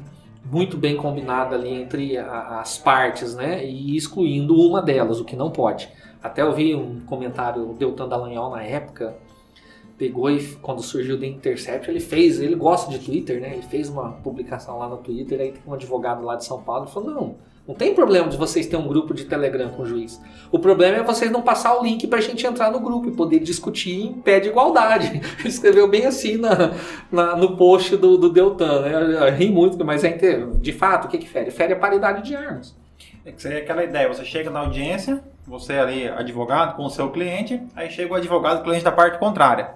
[0.51, 5.37] muito bem combinado ali entre a, as partes, né, e excluindo uma delas, o que
[5.37, 5.89] não pode.
[6.21, 9.15] Até eu vi um comentário do Deltan Dallagnol na época,
[9.99, 13.51] pegou e quando surgiu o The Intercept, ele fez, ele gosta de Twitter, né?
[13.53, 16.87] Ele fez uma publicação lá no Twitter, aí tem um advogado lá de São Paulo
[16.89, 17.35] e falou: "Não,
[17.69, 20.19] não tem problema de vocês terem um grupo de Telegram com o juiz.
[20.51, 23.39] O problema é vocês não passar o link pra gente entrar no grupo e poder
[23.41, 25.21] discutir em pé de igualdade.
[25.39, 26.73] Ele escreveu bem assim na,
[27.11, 28.81] na no post do, do Deltan.
[28.81, 28.95] Né?
[28.95, 30.17] Eu, eu ri muito, mas é
[30.59, 31.51] de fato, o que, que fere?
[31.51, 32.75] Fere a paridade de armas.
[33.25, 37.09] É que seria aquela ideia, você chega na audiência, você ali, advogado, com o seu
[37.09, 39.71] cliente, aí chega o advogado, cliente da parte contrária.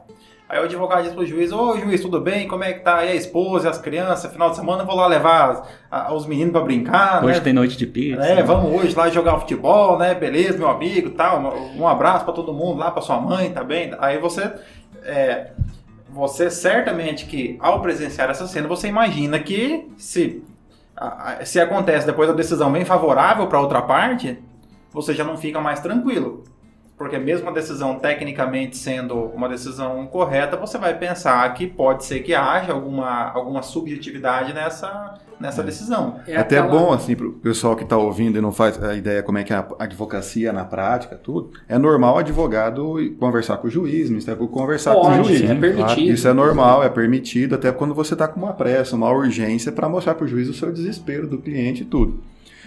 [0.48, 2.48] Aí o advogado diz pro juiz, ô juiz, tudo bem?
[2.48, 3.04] Como é que tá?
[3.04, 4.32] E a esposa, e as crianças?
[4.32, 7.44] Final de semana eu vou lá levar a, os meninos para brincar, Hoje né?
[7.44, 8.22] tem noite de pizza.
[8.22, 8.44] É, né?
[8.44, 10.14] vamos hoje lá jogar futebol, né?
[10.14, 11.42] Beleza, meu amigo, tal.
[11.76, 13.96] Um abraço para todo mundo lá, para sua mãe, tá bem?
[14.00, 14.52] Aí você...
[15.06, 15.52] É,
[16.10, 20.44] você certamente que ao presenciar essa cena, você imagina que se,
[21.46, 24.40] se acontece depois a decisão bem favorável para outra parte,
[24.92, 26.44] você já não fica mais tranquilo.
[26.98, 32.20] Porque mesmo a decisão tecnicamente sendo uma decisão correta, você vai pensar que pode ser
[32.20, 35.66] que haja alguma, alguma subjetividade nessa, nessa É.
[35.66, 36.20] decisão.
[36.28, 39.38] É até bom, assim, pro pessoal que está ouvindo e não faz a ideia como
[39.40, 41.52] é que é a advocacia na prática, tudo.
[41.68, 45.36] É normal o advogado conversar com o juiz, o Ministério Público conversar com o Pode,
[45.36, 45.50] juiz.
[45.50, 46.12] é permitido.
[46.14, 49.90] Isso é normal, é permitido, até quando você está com uma pressa, uma urgência, para
[49.90, 52.22] mostrar para o juiz o seu desespero do cliente e tudo.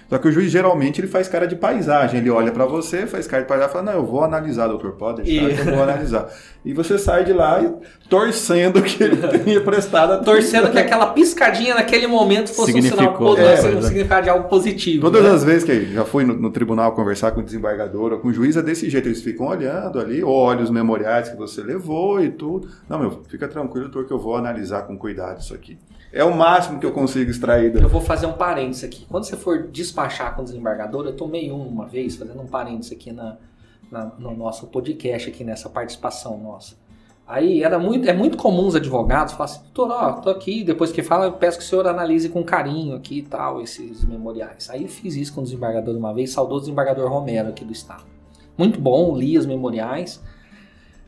[0.09, 3.27] Só que o juiz geralmente ele faz cara de paisagem, ele olha para você, faz
[3.27, 5.75] cara de paisagem e fala: Não, eu vou analisar, doutor, pode deixar E- que eu
[5.75, 6.29] vou analisar.
[6.67, 7.73] E você sai de lá e
[8.09, 10.35] torcendo que ele tenha prestado atenção.
[10.35, 14.49] Torcendo que aquela piscadinha naquele momento fosse um sinal positivo, é, um significado de algo
[14.49, 15.01] positivo.
[15.01, 15.31] Todas né?
[15.31, 18.33] as vezes que já fui no, no tribunal conversar com o desembargador ou com o
[18.33, 19.07] juiz, é desse jeito.
[19.07, 22.69] Eles ficam olhando ali, olham os memoriais que você levou e tudo.
[22.89, 25.79] Não, meu, fica tranquilo, doutor, que eu vou analisar com cuidado isso aqui.
[26.13, 27.79] É o máximo que eu consigo extrair da.
[27.79, 29.07] Eu vou fazer um parênteses aqui.
[29.09, 32.91] Quando você for despachar com o desembargador, eu tomei um uma vez, fazendo um parênteses
[32.91, 33.37] aqui na,
[33.91, 36.75] na- no nosso podcast, aqui nessa participação nossa.
[37.27, 40.93] Aí era muito, é muito comum os advogados falar assim, doutor, ó, tô aqui, depois
[40.93, 44.71] que fala, eu peço que o senhor analise com carinho aqui e tal, esses memoriais.
[44.71, 47.73] Aí eu fiz isso com o desembargador uma vez, saudou o desembargador Romero aqui do
[47.73, 48.05] estado.
[48.57, 50.23] Muito bom, li os memoriais,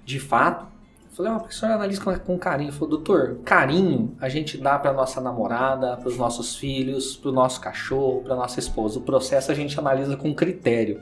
[0.05, 0.67] de fato.
[1.13, 2.73] Falei, o senhor analisa com, com carinho.
[2.73, 8.23] Falou, doutor, carinho a gente dá pra nossa namorada, pros nossos filhos, pro nosso cachorro,
[8.23, 8.99] pra nossa esposa.
[8.99, 11.01] O processo a gente analisa com critério.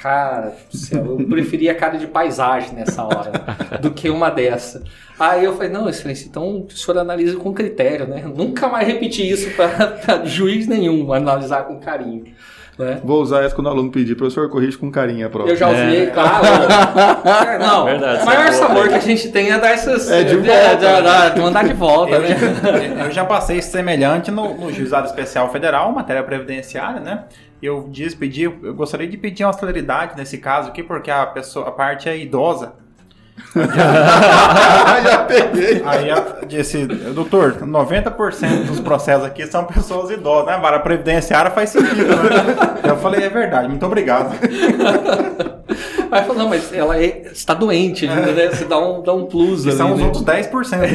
[0.00, 3.32] Cara, do céu, eu preferia cara de paisagem nessa hora
[3.80, 4.82] do que uma dessa.
[5.18, 8.22] Aí eu falei, não, excelência, então o senhor analisa com critério, né?
[8.32, 12.26] Nunca mais repetir isso para juiz nenhum, analisar com carinho.
[12.78, 13.00] Né?
[13.02, 15.50] Vou usar essa quando o aluno pedir, professor, corrige com carinho a prova.
[15.50, 16.06] Eu já usei, É.
[16.06, 16.46] claro.
[17.48, 18.52] É, Não, Verdade, o maior é boa.
[18.52, 20.08] sabor que a gente tem é dar essas.
[20.08, 22.28] É de volta, é, de mandar de volta, Eu, né?
[22.28, 27.24] já- eu já passei semelhante no, no Juizado Especial Federal, matéria previdenciária, né?
[27.62, 31.68] Eu disse, pedi, eu gostaria de pedir uma celeridade nesse caso aqui, porque a pessoa,
[31.68, 32.74] a parte é idosa.
[33.54, 35.82] já peguei.
[35.84, 40.58] Aí eu disse, doutor, 90% dos processos aqui são pessoas idosas, né?
[40.58, 42.80] Para a previdenciária faz sentido, né?
[42.84, 44.34] Eu falei, é verdade, muito obrigado.
[46.12, 48.48] Aí falou, não, mas ela é- está doente, né?
[48.50, 49.76] Você dá um, dá um plus E ali.
[49.78, 50.04] são os né?
[50.06, 50.78] outros 10%.
[50.78, 50.88] Né?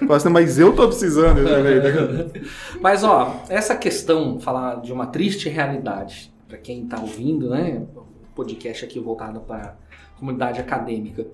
[0.06, 1.38] Fala assim, mas eu tô precisando.
[1.38, 2.42] Eu falei,
[2.80, 7.82] Mas ó, essa questão, falar de uma triste realidade, para quem está ouvindo, né?
[8.34, 9.76] Podcast aqui voltado para
[10.14, 11.26] a comunidade acadêmica.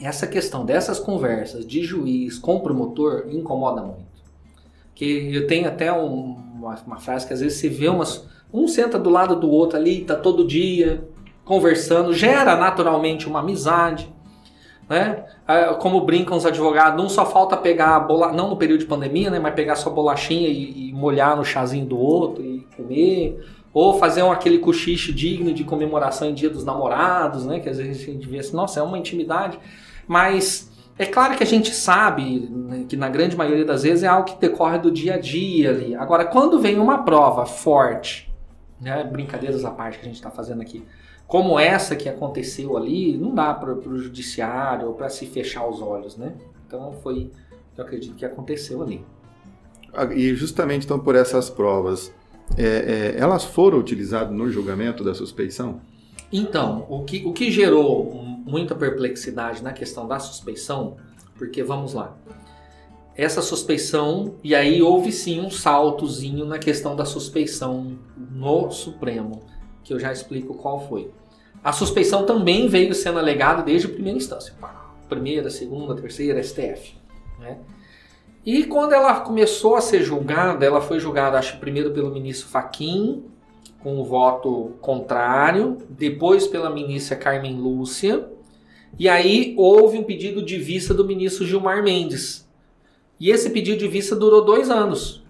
[0.00, 4.06] Essa questão dessas conversas de juiz com promotor incomoda muito.
[4.94, 8.26] Que eu tenho até um- uma, uma frase que às vezes você vê umas.
[8.52, 11.04] Um senta do lado do outro ali, tá todo dia
[11.48, 14.12] conversando, gera naturalmente uma amizade.
[14.88, 15.24] Né?
[15.46, 18.86] Ah, Como brincam os advogados, não só falta pegar a bola, não no período de
[18.86, 23.38] pandemia, né, mas pegar sua bolachinha e, e molhar no chazinho do outro e comer,
[23.72, 27.78] ou fazer um, aquele cochicho digno de comemoração em Dia dos Namorados, né, que às
[27.78, 29.58] vezes a gente vê assim, nossa, é uma intimidade,
[30.06, 30.66] mas
[30.98, 34.24] É claro que a gente sabe né, que na grande maioria das vezes é algo
[34.30, 35.94] que decorre do dia a dia ali.
[35.94, 38.28] Agora, quando vem uma prova forte,
[38.80, 40.84] né, brincadeiras à parte que a gente está fazendo aqui,
[41.28, 46.16] como essa que aconteceu ali, não dá para o judiciário para se fechar os olhos,
[46.16, 46.32] né?
[46.66, 47.30] Então foi,
[47.76, 49.04] eu acredito que aconteceu ali.
[49.92, 52.10] Ah, E justamente então por essas provas,
[52.56, 55.82] é, é, elas foram utilizadas no julgamento da suspeição?
[56.32, 58.14] Então, o que, o que gerou
[58.46, 60.96] muita perplexidade na questão da suspeição,
[61.36, 62.16] porque vamos lá,
[63.14, 69.42] essa suspeição, e aí houve sim um saltozinho na questão da suspeição no Supremo,
[69.88, 71.10] que eu já explico qual foi.
[71.64, 74.54] A suspeição também veio sendo alegada desde a primeira instância,
[75.08, 76.94] primeira, segunda, terceira, STF.
[77.40, 77.58] Né?
[78.44, 83.24] E quando ela começou a ser julgada, ela foi julgada, acho, primeiro pelo ministro Faquim,
[83.82, 88.28] com o voto contrário, depois pela ministra Carmen Lúcia,
[88.98, 92.46] e aí houve um pedido de vista do ministro Gilmar Mendes.
[93.18, 95.24] E esse pedido de vista durou dois anos.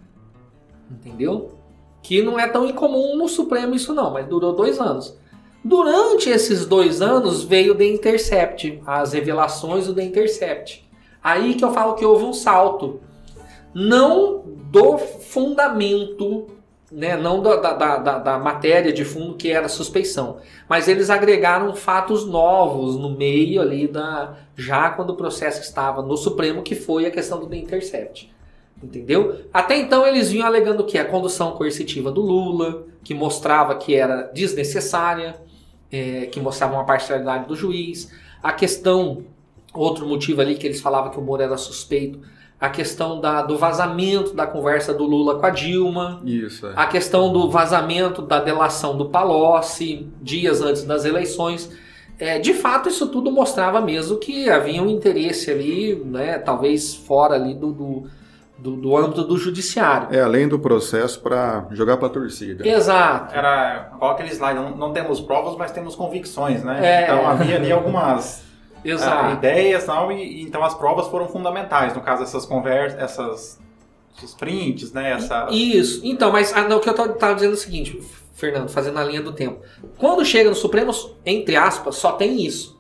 [0.91, 1.58] Entendeu?
[2.03, 5.17] Que não é tão incomum no Supremo isso não, mas durou dois anos.
[5.65, 10.89] Durante esses dois anos veio The Intercept, as revelações do The Intercept.
[11.23, 13.01] Aí que eu falo que houve um salto.
[13.75, 16.47] Não do fundamento
[16.91, 21.75] né, não da, da, da, da, matéria de fundo que era suspeição, mas eles agregaram
[21.75, 27.07] fatos novos no meio ali da já quando o processo estava no Supremo, que foi
[27.07, 28.33] a questão do The Intercept.
[28.83, 29.41] Entendeu?
[29.53, 34.23] Até então eles vinham alegando que a condução coercitiva do Lula, que mostrava que era
[34.33, 35.35] desnecessária,
[35.91, 38.13] é, que mostrava uma parcialidade do juiz,
[38.43, 39.25] a questão,
[39.75, 42.21] outro motivo ali que eles falavam que o Moro era suspeito,
[42.61, 46.73] a questão da, do vazamento da conversa do Lula com a Dilma, Isso, é.
[46.75, 51.71] a questão do vazamento da delação do Palocci dias antes das eleições.
[52.19, 57.37] É, de fato, isso tudo mostrava mesmo que havia um interesse ali, né, talvez fora
[57.37, 58.11] ali do, do,
[58.59, 60.09] do, do âmbito do judiciário.
[60.11, 62.67] É além do processo para jogar para a torcida.
[62.67, 63.35] Exato.
[63.35, 66.81] Era igual aquele slide, não, não temos provas, mas temos convicções, né?
[66.83, 67.03] É.
[67.05, 68.43] Então havia ali algumas
[68.77, 69.35] ah, Exato.
[69.35, 73.69] ideias tal, e, e então as provas foram fundamentais, no caso essas conversas, essas
[74.17, 75.13] esses prints, né?
[75.13, 75.47] Essa...
[75.51, 76.01] Isso.
[76.05, 78.03] Então, mas ah, não, o que eu estava dizendo é o seguinte,
[78.35, 79.61] Fernando, fazendo a linha do tempo.
[79.97, 80.93] Quando chega no Supremo,
[81.25, 82.77] entre aspas, só tem isso.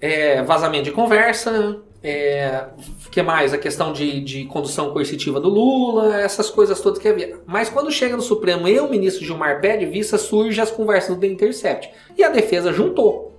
[0.00, 2.68] É, vazamento de conversa, é,
[3.10, 3.52] que mais?
[3.52, 7.38] A questão de, de condução coercitiva do Lula, essas coisas todas que havia.
[7.46, 11.20] Mas quando chega no Supremo e o ministro Gilmar pede vista, surge as conversas do
[11.20, 11.90] The Intercept.
[12.16, 13.38] E a defesa juntou.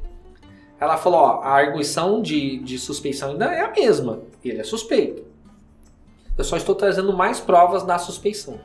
[0.79, 4.21] Ela falou, ó, a arguição de, de suspeição ainda é a mesma.
[4.43, 5.23] Ele é suspeito.
[6.37, 8.59] Eu só estou trazendo mais provas da suspeição.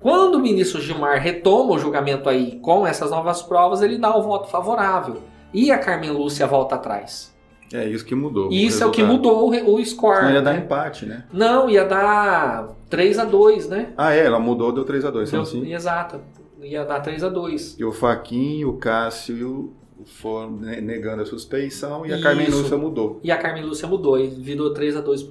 [0.00, 4.22] Quando o ministro Gilmar retoma o julgamento aí com essas novas provas, ele dá o
[4.22, 5.22] voto favorável.
[5.52, 7.34] E a Carmen Lúcia volta atrás.
[7.72, 8.48] É isso que mudou.
[8.48, 10.22] o Isso é o que mudou o, re- o score.
[10.24, 10.58] Não ia dar né?
[10.60, 11.24] empate, né?
[11.32, 13.92] Não, ia dar 3 a 2 né?
[13.96, 15.72] Ah, é, ela mudou, deu 3x2, são Deu- assim.
[15.72, 16.20] Exato.
[16.62, 19.72] Ia dar 3 a 2 E o Faquinho, o Cássio
[20.04, 22.62] foram ne- negando a suspeição e a Carmen Isso.
[22.62, 23.20] Lúcia mudou.
[23.22, 25.24] E a Carmen Lúcia mudou e virou 3 a 2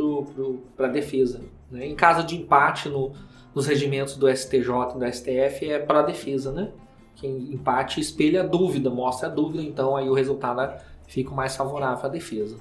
[0.78, 1.42] para a defesa.
[1.72, 1.86] né?
[1.88, 3.12] Em caso de empate no-
[3.54, 6.70] nos regimentos do STJ e do STF, é para a defesa, né?
[7.16, 10.62] Que empate espelha a dúvida, mostra a dúvida, então aí o resultado
[11.10, 12.56] fica mais favorável à defesa.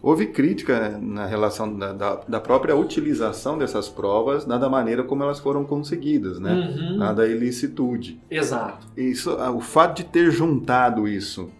[0.00, 5.02] Houve crítica né, na relação da, da- da própria utilização dessas provas, na da maneira
[5.02, 6.52] como elas foram conseguidas, né?
[6.54, 6.96] Uhum.
[6.98, 8.20] Na da ilicitude.
[8.30, 8.86] Exato.
[8.96, 11.50] Isso, ah, o fato de ter juntado isso,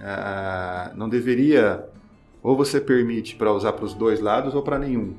[0.00, 1.84] ah, não deveria
[2.42, 5.14] ou você permite para usar para os dois lados ou para nenhum.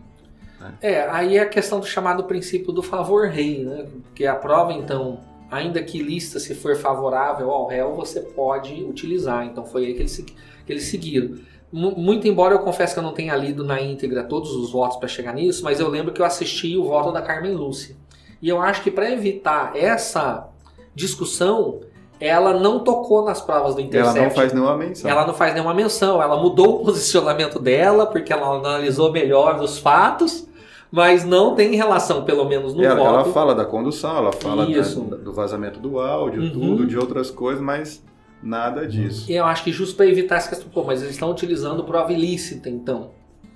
[0.82, 3.86] É, aí é a questão do chamado princípio do favor rei, né?
[4.04, 9.46] Porque a prova, então, ainda que lista se for favorável ao réu, você pode utilizar.
[9.46, 11.36] Então foi aí que eles, segui- que eles seguiram.
[11.72, 14.98] Mu- Muito embora eu confesso que eu não tenha lido na íntegra todos os votos
[14.98, 17.96] para chegar nisso, mas eu lembro que eu assisti o voto da Carmen Lúcia.
[18.42, 20.48] E eu acho que para evitar essa
[20.94, 21.82] discussão,
[22.20, 24.20] ela não tocou nas provas do Ela Intercept.
[24.22, 25.12] não faz nenhuma menção.
[25.12, 29.78] Ela não faz nenhuma menção, ela mudou o posicionamento dela porque ela analisou melhor os
[29.78, 30.48] fatos,
[30.92, 33.34] mas não tem relação, pelo menos no ela, ela voto.
[33.34, 36.52] fala da condução, ela fala da- do vazamento do áudio, Uhum.
[36.52, 38.02] tudo, de outras coisas, mas
[38.46, 39.30] nada disso.
[39.30, 42.14] E eu acho que justo para evitar essa questão, pô, mas eles estão utilizando prova
[42.14, 43.12] ilícita, então,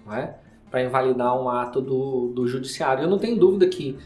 [0.05, 0.35] não é?
[0.71, 3.03] Para invalidar um ato do, do judiciário.
[3.03, 3.97] Eu não tenho dúvida que,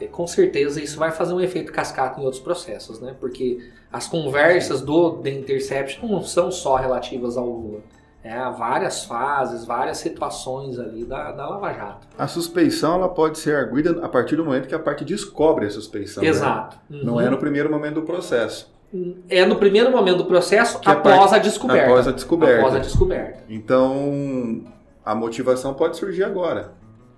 [0.00, 3.14] eh, com certeza, isso vai fazer um efeito cascata em outros processos, né?
[3.20, 7.80] Porque as conversas do The Intercept não são só relativas ao Lula.
[8.22, 12.06] É, há várias fases, várias situações ali da, da Lava Jato.
[12.18, 15.70] A suspeição ela pode ser arguida a partir do momento que a parte descobre a
[15.70, 16.22] suspeição.
[16.22, 16.28] né?
[16.28, 16.78] Exato.
[16.90, 17.20] Não Uhum.
[17.22, 18.70] é no primeiro momento do processo.
[19.28, 21.86] É no primeiro momento do processo, Que é a após parte- a descoberta.
[21.86, 22.58] após a descoberta.
[22.58, 23.44] Após a descoberta.
[23.48, 24.64] Então,
[25.04, 26.72] a motivação pode surgir agora.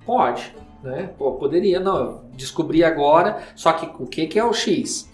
[0.04, 1.10] Pode, né?
[1.16, 5.10] Pô, poderia, não, descobri agora, só que o que, que é o X?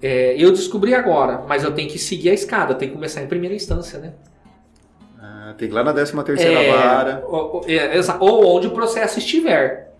[0.00, 3.22] É, eu descobri agora, mas eu tenho que seguir a escada, eu tenho que começar
[3.22, 4.12] em primeira instância, né?
[5.20, 7.22] Ah, tem que ir lá na 13 terceira É, vara.
[7.26, 9.94] Ou, ou- é, ou onde o processo estiver.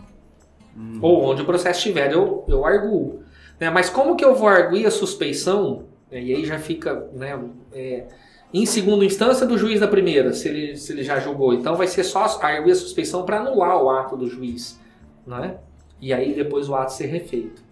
[0.77, 0.99] Hum.
[1.03, 3.21] Ou onde o processo estiver, eu, eu arguo.
[3.59, 3.71] Né?
[3.71, 5.85] Mas como que eu vou arguir a suspeição?
[6.11, 7.39] né, E aí já fica né,
[7.73, 8.05] é,
[8.53, 11.53] em segunda instância do juiz da primeira, se ele, se ele já julgou.
[11.53, 14.81] Então vai ser só arguir a suspeição para anular o ato do juiz.
[15.27, 15.57] Né?
[16.01, 17.65] E aí depois o ato ser refeito.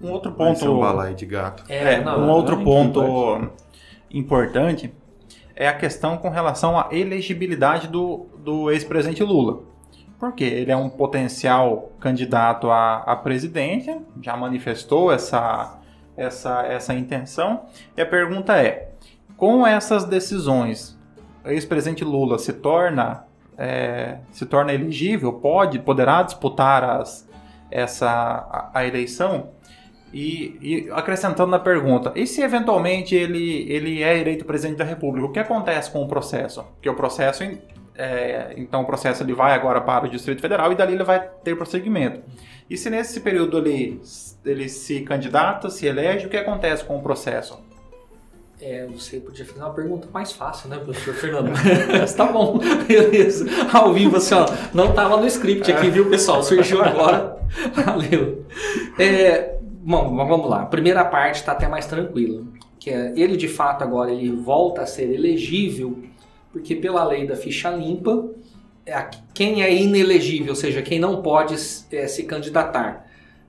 [0.00, 0.80] Um outro ser um ponto.
[0.80, 1.64] balaio de gato.
[1.68, 3.50] É, não, um outro não, ponto
[4.10, 4.92] importante
[5.54, 9.60] é a questão com relação à elegibilidade do, do ex-presidente Lula.
[10.18, 15.78] Porque ele é um potencial candidato a, a presidente, já manifestou essa,
[16.16, 17.66] essa, essa intenção.
[17.96, 18.92] E a pergunta é:
[19.36, 20.98] com essas decisões,
[21.44, 23.24] o ex-presidente Lula se torna,
[23.58, 25.34] é, se torna elegível?
[25.34, 27.28] Pode, poderá disputar as,
[27.70, 29.50] essa, a, a eleição?
[30.12, 35.26] E, e acrescentando na pergunta, e se eventualmente ele, ele é eleito presidente da República,
[35.26, 36.62] o que acontece com o processo?
[36.62, 37.44] Porque o processo,
[37.98, 41.20] é, então o processo ele vai agora para o Distrito Federal e dali ele vai
[41.42, 42.20] ter prosseguimento.
[42.68, 44.00] E se nesse período ele,
[44.44, 47.64] ele se candidata, se elege, o que acontece com o processo?
[48.60, 51.50] É, você podia fazer uma pergunta mais fácil, né, professor Fernando?
[51.92, 53.46] Mas tá bom, beleza.
[53.72, 56.42] Ao vivo, assim, ó, não tava no script aqui, viu, pessoal?
[56.42, 57.36] Surgiu agora.
[57.84, 58.44] Valeu.
[58.98, 60.62] É, bom, vamos lá.
[60.62, 62.44] A primeira parte tá até mais tranquila.
[62.78, 66.02] Que é, ele, de fato, agora ele volta a ser elegível,
[66.56, 68.30] porque pela lei da ficha limpa,
[68.86, 71.54] é quem é inelegível, ou seja, quem não pode
[71.92, 73.06] é, se candidatar,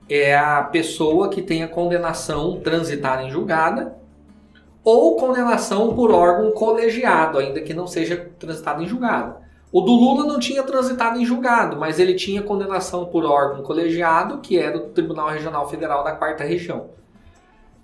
[0.08, 3.96] é a pessoa que tem a condenação transitada em julgada
[4.84, 9.36] ou condenação por órgão colegiado, ainda que não seja transitado em julgado.
[9.72, 14.38] O do Lula não tinha transitado em julgado, mas ele tinha condenação por órgão colegiado,
[14.38, 16.90] que era o Tribunal Regional Federal da Quarta Região.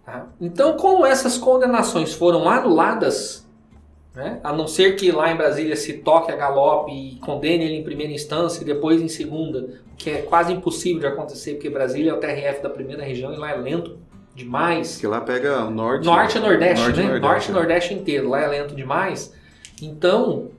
[0.05, 0.27] Tá?
[0.41, 3.44] Então, como essas condenações foram anuladas,
[4.15, 7.75] né, a não ser que lá em Brasília se toque a galope e condene ele
[7.75, 12.13] em primeira instância e depois em segunda, que é quase impossível de acontecer, porque Brasília
[12.13, 13.99] é o TRF da primeira região e lá é lento
[14.35, 14.93] demais.
[14.93, 16.05] Porque lá pega o norte.
[16.05, 17.03] Norte e Nordeste, Norte né?
[17.07, 17.59] Nordeste, Norte e né?
[17.59, 19.35] Nordeste inteiro, lá é lento demais.
[19.83, 20.51] Então,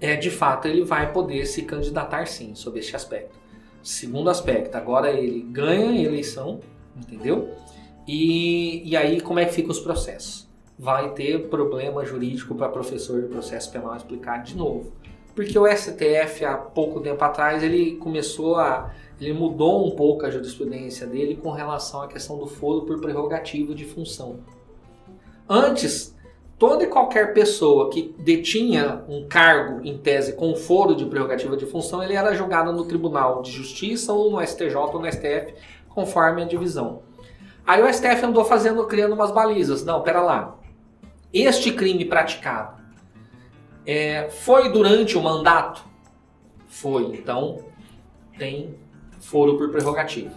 [0.00, 3.38] é, de fato, ele vai poder se candidatar sim, sob este aspecto.
[3.80, 6.60] Segundo aspecto, agora ele ganha a eleição,
[6.96, 7.54] entendeu?
[8.06, 10.47] E, e aí, como é que ficam os processos?
[10.78, 14.92] Vai ter problema jurídico para professor de processo penal explicar de novo.
[15.34, 18.92] Porque o STF, há pouco tempo atrás, ele começou a.
[19.20, 23.74] Ele mudou um pouco a jurisprudência dele com relação à questão do foro por prerrogativa
[23.74, 24.40] de função.
[25.48, 26.14] Antes,
[26.58, 31.66] toda e qualquer pessoa que detinha um cargo em tese com foro de prerrogativa de
[31.66, 35.54] função, ele era julgado no Tribunal de Justiça ou no STJ ou no STF,
[35.88, 37.02] conforme a divisão.
[37.66, 39.84] Aí o STF andou fazendo, criando umas balizas.
[39.84, 40.57] Não, pera lá.
[41.32, 42.80] Este crime praticado
[43.86, 45.82] é, foi durante o mandato?
[46.66, 47.04] Foi.
[47.14, 47.64] Então,
[48.38, 48.74] tem
[49.20, 50.32] foro por prerrogativa.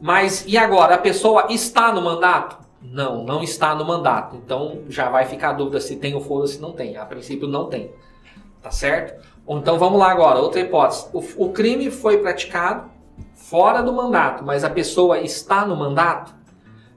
[0.00, 0.94] Mas e agora?
[0.94, 2.58] A pessoa está no mandato?
[2.82, 4.36] Não, não está no mandato.
[4.36, 6.96] Então já vai ficar a dúvida se tem o foro ou se não tem.
[6.96, 7.90] A princípio não tem.
[8.62, 9.26] Tá certo?
[9.48, 11.08] Então vamos lá agora, outra hipótese.
[11.12, 12.90] O, o crime foi praticado
[13.34, 16.34] fora do mandato, mas a pessoa está no mandato,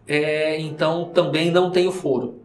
[0.07, 2.38] é, então também não tem o foro.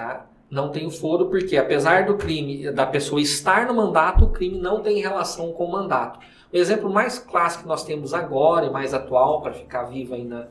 [0.00, 0.24] Tá?
[0.50, 4.80] Não tem foro porque, apesar do crime da pessoa estar no mandato, o crime não
[4.80, 6.18] tem relação com o mandato.
[6.50, 10.24] O exemplo mais clássico que nós temos agora e mais atual, para ficar vivo aí
[10.24, 10.46] na,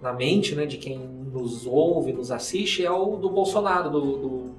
[0.00, 4.50] na mente né, de quem nos ouve, nos assiste, é o do Bolsonaro, do, do-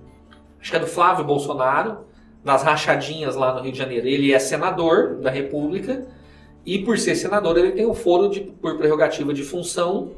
[0.59, 1.99] acho que é do Flávio Bolsonaro,
[2.43, 4.05] das rachadinhas lá no Rio de Janeiro.
[4.05, 6.05] Ele é senador da República
[6.65, 10.11] e, por ser senador, ele tem o foro de, por prerrogativa de função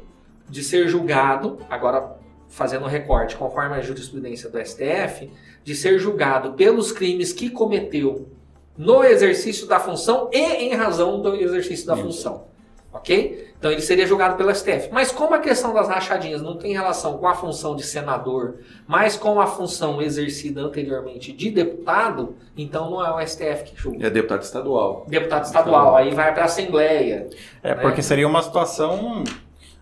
[0.50, 5.30] de ser julgado, agora fazendo um recorte conforme a jurisprudência do STF,
[5.64, 8.28] de ser julgado pelos crimes que cometeu
[8.76, 12.02] no exercício da função e em razão do exercício da Isso.
[12.02, 12.44] função.
[12.92, 13.46] Ok?
[13.58, 14.88] Então ele seria julgado pelo STF.
[14.90, 19.16] Mas como a questão das rachadinhas não tem relação com a função de senador, mas
[19.16, 24.06] com a função exercida anteriormente de deputado, então não é o STF que julga.
[24.06, 25.04] É deputado estadual.
[25.08, 27.28] Deputado estadual, aí vai para a Assembleia.
[27.62, 27.82] É, Né?
[27.82, 29.24] porque seria uma situação.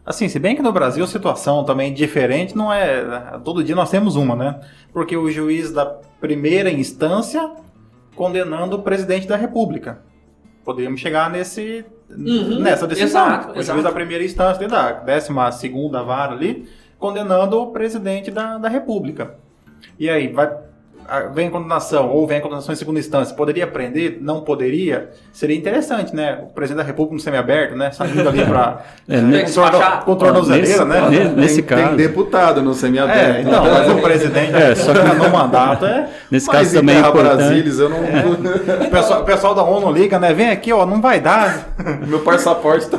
[0.07, 3.39] Assim, se bem que no Brasil a situação também diferente, não é.
[3.43, 4.61] Todo dia nós temos uma, né?
[4.93, 5.87] Porque o juiz da
[6.21, 7.51] primeira instância
[8.15, 10.03] condenando o presidente da República.
[10.65, 13.27] Poderíamos chegar nesse, Uhum, nessa decisão.
[13.27, 13.79] exato, o exato.
[13.79, 19.37] juiz da primeira instância, da décima segunda vara ali, condenando o presidente da, da República.
[19.99, 20.51] E aí, vai,
[21.33, 24.19] vem condenação ou vem condenação em segunda instância, poderia prender?
[24.21, 25.11] Não poderia?
[25.33, 26.39] Seria interessante, né?
[26.43, 27.91] O presidente da República no semiaberto, né?
[27.91, 31.09] Saindo ali para É, com, nesse- torno, com tornozeleira, nesse- né?
[31.11, 33.41] ne- Nesse tem, caso, tem deputado no É, semiaberto.
[33.49, 36.09] então, mas o presidente É, só que- no mandato é.
[36.31, 37.37] nesse Mas caso em também é Terra importante.
[37.37, 37.99] Brasilis, eu não.
[38.87, 40.33] O pessoal, o pessoal da ONU liga, né?
[40.33, 41.69] Vem aqui, ó, não vai dar.
[42.07, 42.99] Meu passaporte tá.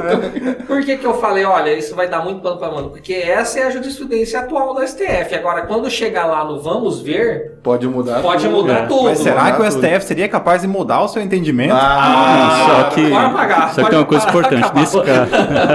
[0.68, 2.90] Por que, que eu falei, olha, isso vai dar muito pano pra mano?
[2.90, 5.34] Porque essa é a jurisprudência atual do STF.
[5.36, 8.22] Agora, quando chegar lá no vamos ver, Pode mudar.
[8.22, 8.56] pode tudo.
[8.56, 8.86] mudar é.
[8.86, 9.04] tudo.
[9.04, 9.82] Mas será que o tudo.
[9.82, 11.74] STF seria capaz de mudar o seu entendimento?
[11.74, 14.76] Ah, só que, pode apagar, só que tem uma coisa importante.
[14.76, 15.32] Nesse caso,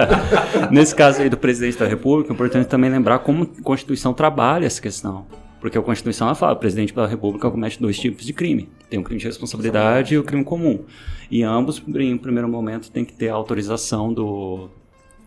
[0.71, 4.67] nesse caso aí do presidente da República, é importante também lembrar como a Constituição trabalha
[4.67, 5.27] essa questão.
[5.61, 8.69] Porque a Constituição ela fala que o presidente da República comete dois tipos de crime.
[8.89, 10.85] Tem o crime de responsabilidade e o crime comum.
[11.31, 14.71] E ambos, em um primeiro momento, tem que ter a autorização do,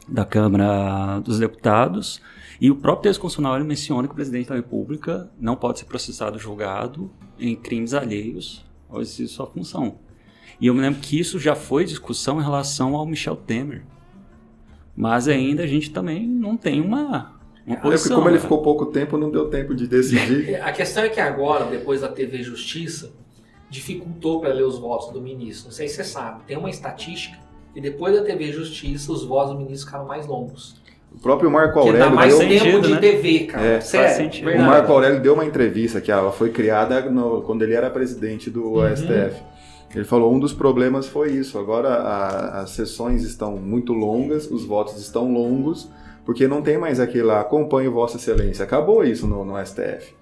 [0.08, 2.22] da Câmara dos Deputados.
[2.60, 5.86] E o próprio texto constitucional ele menciona que o presidente da República não pode ser
[5.86, 9.98] processado julgado em crimes alheios ao exercício de sua função.
[10.62, 13.84] E eu me lembro que isso já foi discussão em relação ao Michel Temer.
[14.96, 17.34] Mas ainda a gente também não tem uma,
[17.66, 18.18] uma É posição.
[18.18, 18.42] como ele né?
[18.42, 20.56] ficou pouco tempo, não deu tempo de decidir.
[20.62, 23.12] A questão é que agora, depois da TV Justiça,
[23.70, 25.66] dificultou para ler os votos do ministro.
[25.66, 27.38] Não sei se você sabe, tem uma estatística
[27.76, 30.76] e depois da TV Justiça, os votos do ministro ficaram mais longos.
[31.16, 33.00] O próprio Marco Porque dá Aurélio mais deu, tempo sentido, de né?
[33.00, 33.66] TV, cara.
[33.66, 34.58] É, Sério, o verdade.
[34.68, 38.64] Marco Aurélio deu uma entrevista que ela foi criada no- quando ele era presidente do
[38.80, 38.88] Uhum.
[38.96, 39.42] STF.
[39.96, 41.60] Ele falou um dos problemas foi isso.
[41.60, 45.88] Agora a- as sessões estão muito longas, os votos estão longos,
[46.26, 48.64] porque não tem mais aquele lá, acompanhe Vossa Excelência.
[48.66, 50.16] Acabou isso no, no STF.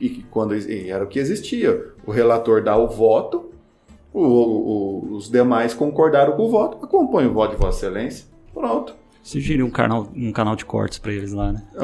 [0.00, 1.88] E que quando e era o que existia.
[2.06, 3.50] O relator dá o voto,
[4.20, 8.26] o- o- os demais concordaram com o voto, acompanhe o voto de Vossa Excelência.
[8.52, 8.94] Pronto.
[9.22, 11.62] Sugeriu um canal, um canal de cortes pra eles lá, né?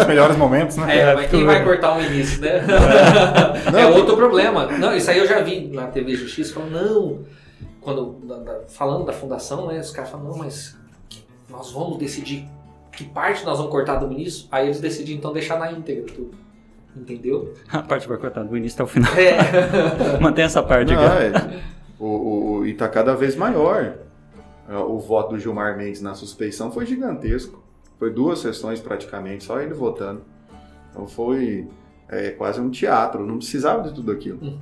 [0.00, 0.98] Os melhores momentos, né?
[0.98, 2.60] É, mas quem vai cortar o ministro, né?
[3.72, 4.66] Não, é que- outro problema.
[4.66, 7.18] Não, isso aí eu já vi na TV Justiça falando, não,
[7.80, 9.78] quando, da- da- falando da fundação, né?
[9.78, 10.76] Os caras falam, não, mas
[11.48, 12.44] nós vamos decidir
[12.92, 14.48] que parte nós vamos cortar do ministro.
[14.50, 16.32] Aí eles decidem então deixar na íntegra tudo.
[16.96, 17.52] Entendeu?
[17.68, 19.12] A parte vai cortar do início até o final.
[19.14, 20.18] É.
[20.20, 21.16] Mantém essa parte Não, aqui.
[21.16, 21.62] é.
[21.98, 22.06] o,
[22.58, 23.94] o, e tá cada vez maior.
[24.68, 27.62] É, O voto do Gilmar Mendes na suspeição foi gigantesco.
[27.98, 30.22] Foi duas sessões praticamente, só ele votando.
[30.90, 31.68] Então foi
[32.08, 34.38] é, quase um teatro, não precisava de tudo aquilo.
[34.42, 34.58] Uhum.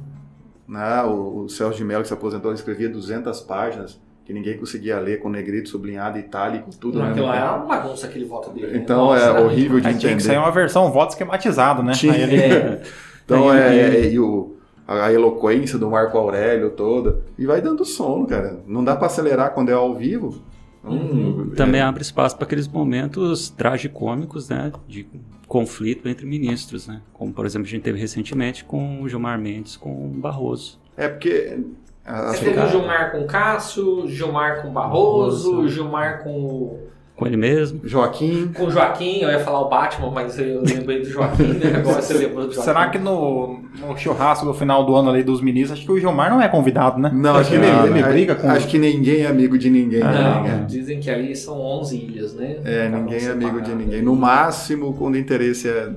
[0.67, 4.57] Né, o, o Celso de Mello, que se aposentou, ele escrevia 200 páginas, que ninguém
[4.57, 6.99] conseguia ler, com negrito, sublinhado, itálico, tudo.
[6.99, 7.11] Não, né?
[7.13, 8.69] aquilo lá era uma bagunça aquele voto dele.
[8.73, 8.79] né?
[8.79, 10.47] Então Nossa, é horrível de Aí tinha que sair entender.
[10.47, 11.93] uma versão voto esquematizado, né?
[11.93, 12.13] Tinha.
[12.15, 12.83] Aí ele- É.
[13.25, 14.57] Então E- é, e- é- e o,
[14.89, 17.21] a eloquência do Marco Aurélio toda.
[17.39, 18.61] E vai dando sono, cara.
[18.67, 20.43] Não dá pra acelerar quando é ao vivo.
[20.83, 21.53] Uhum.
[21.57, 24.71] Também é, abre espaço para aqueles momentos tragicômicos, né?
[24.87, 25.07] De
[25.49, 27.01] conflito entre ministros, né?
[27.13, 30.79] Como, por exemplo, a gente teve recentemente com o Gilmar Mendes com o Barroso.
[30.97, 31.59] é porque.
[32.07, 36.79] Você teve o Gilmar com Cássio, Gilmar com Barroso, Gilmar com
[37.17, 37.81] Com ele mesmo.
[37.83, 38.53] Joaquim.
[38.55, 41.77] Com o Joaquim, eu ia falar o Batman, mas eu lembrei do Joaquim, né?
[41.81, 42.67] Agora você lembrou do Joaquim.
[42.67, 45.99] Será que no, no churrasco do final do ano ali dos ministros, acho que o
[45.99, 47.11] Gilmar não é convidado, né?
[47.15, 50.01] Não, acho que, ele, não, ele briga com Acho que ninguém é amigo de ninguém.
[50.01, 50.65] Não, né?
[50.69, 52.59] dizem que ali são 11 ilhas, né?
[52.65, 54.03] É, ninguém é amigo de ninguém.
[54.03, 55.91] No máximo, quando o interesse é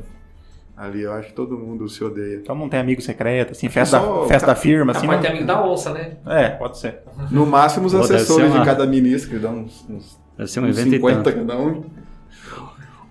[0.77, 2.35] ali, eu acho que todo mundo se odeia.
[2.35, 5.07] Então não tem amigo secreto, assim, festa, Só- festa da firma, Ah, assim.
[5.07, 6.17] pode não- ter amigo da onça, né?
[6.27, 6.99] É, pode ser.
[7.31, 10.59] No máximo, os Pô, assessores uma- de cada ministro, que dão uns, uns, Deve ser
[10.59, 11.37] um uns evento e 50 tanto.
[11.47, 11.83] cada um.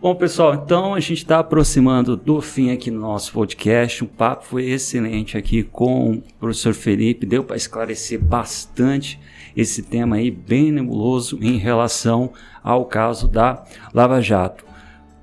[0.01, 4.05] Bom, pessoal, então a gente está aproximando do fim aqui no nosso podcast.
[4.05, 7.27] O papo foi excelente aqui com o professor Felipe.
[7.27, 9.19] Deu para esclarecer bastante
[9.57, 12.31] esse tema aí, bem nebuloso em relação
[12.63, 14.66] ao caso da Lava Jato.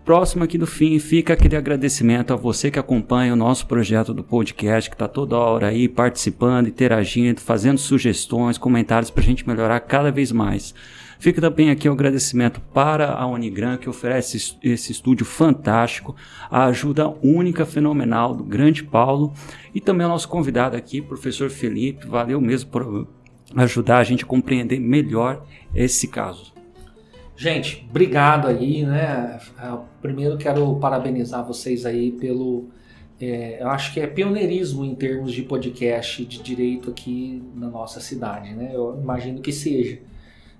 [0.06, 4.22] Próximo aqui do fim, fica aquele agradecimento a você que acompanha o nosso projeto do
[4.22, 9.80] podcast, que está toda hora aí participando, interagindo, fazendo sugestões, comentários para a gente melhorar
[9.80, 10.76] cada vez mais.
[11.20, 16.14] Fica também aqui o agradecimento para a Unigran, que oferece es- esse estúdio fantástico,
[16.52, 19.32] a ajuda única, fenomenal do grande Paulo
[19.74, 22.06] e também o nosso convidado aqui, professor Felipe.
[22.08, 23.08] Valeu mesmo por
[23.56, 26.53] ajudar a gente a compreender melhor esse caso.
[27.44, 29.38] Gente, obrigado aí, né?
[29.58, 32.70] Ah, Primeiro quero parabenizar vocês aí pelo.
[33.20, 38.00] é, eu acho que é pioneirismo em termos de podcast de direito aqui na nossa
[38.00, 38.72] cidade, né?
[38.74, 40.00] Eu imagino que seja.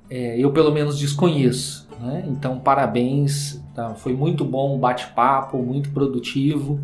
[0.10, 2.26] É, eu pelo menos desconheço, né?
[2.28, 3.96] Então parabéns, tá?
[3.96, 6.82] foi muito bom o bate-papo, muito produtivo.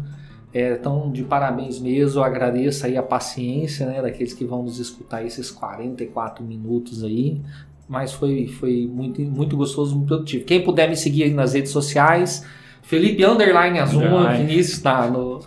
[0.53, 4.79] É, então de parabéns mesmo, eu agradeço aí a paciência, né, daqueles que vão nos
[4.79, 7.41] escutar esses 44 minutos aí
[7.89, 10.45] mas foi, foi muito, muito gostoso, muito produtivo.
[10.45, 12.45] Quem puder me seguir aí nas redes sociais,
[12.83, 14.31] Felipe Underline Azuma.
[14.33, 15.39] Vinícius tá no,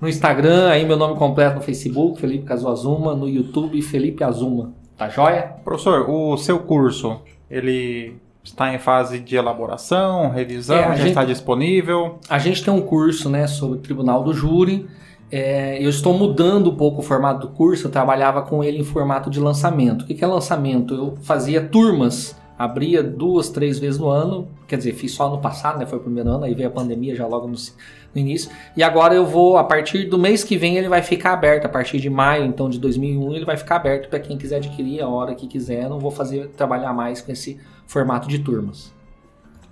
[0.00, 4.72] no Instagram, aí meu nome completo no Facebook, Felipe Casuazuma, no YouTube, Felipe Azuma.
[4.96, 5.52] Tá joia?
[5.62, 7.20] Professor, o seu curso,
[7.50, 12.18] ele está em fase de elaboração, revisão, É, já gente- está disponível?
[12.28, 14.86] A gente tem um curso né, sobre o Tribunal do Júri.
[15.32, 18.84] É, eu estou mudando um pouco o formato do curso, eu trabalhava com ele em
[18.84, 20.02] formato de lançamento.
[20.02, 20.94] O que é lançamento?
[20.94, 25.78] Eu fazia turmas, abria duas, três vezes no ano, quer dizer, fiz só no passado,
[25.78, 28.50] né, foi o primeiro ano, aí veio a pandemia já logo no, no início.
[28.76, 31.68] E agora eu vou, a partir do mês que vem, ele vai ficar aberto, a
[31.68, 35.08] partir de maio, então, de 2001, ele vai ficar aberto para quem quiser adquirir a
[35.08, 35.88] hora que quiser.
[35.88, 38.92] Não vou fazer trabalhar mais com esse formato de turmas.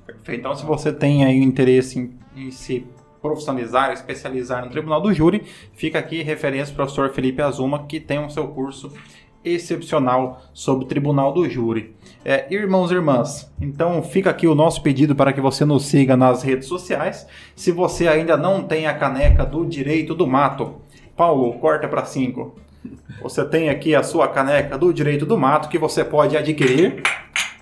[0.06, 0.40] Perfeito.
[0.40, 2.86] Então, se você tem aí o interesse em, em se
[3.20, 5.44] profissionalizar, especializar no Tribunal do Júri,
[5.74, 8.92] fica aqui referência ao professor Felipe Azuma, que tem o seu curso
[9.44, 11.94] excepcional sobre o Tribunal do Júri.
[12.24, 16.16] É, irmãos e irmãs, então fica aqui o nosso pedido para que você nos siga
[16.16, 17.26] nas redes sociais.
[17.54, 20.80] Se você ainda não tem a caneca do Direito do Mato,
[21.16, 22.56] Paulo, corta para cinco.
[23.22, 27.02] Você tem aqui a sua caneca do Direito do Mato que você pode adquirir.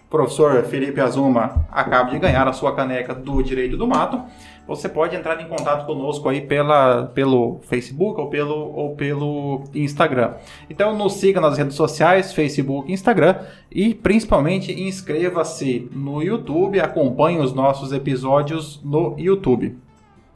[0.07, 4.23] O professor Felipe Azuma acaba de ganhar a sua caneca do Direito do Mato.
[4.67, 10.35] Você pode entrar em contato conosco aí pela, pelo Facebook ou pelo, ou pelo Instagram.
[10.69, 13.37] Então nos siga nas redes sociais, Facebook e Instagram.
[13.71, 19.79] E principalmente inscreva-se no YouTube, acompanhe os nossos episódios no YouTube.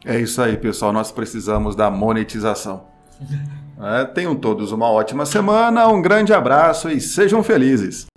[0.04, 0.92] É isso aí, pessoal.
[0.92, 2.84] Nós precisamos da monetização.
[3.82, 8.09] É, tenham todos uma ótima semana, um grande abraço e sejam felizes.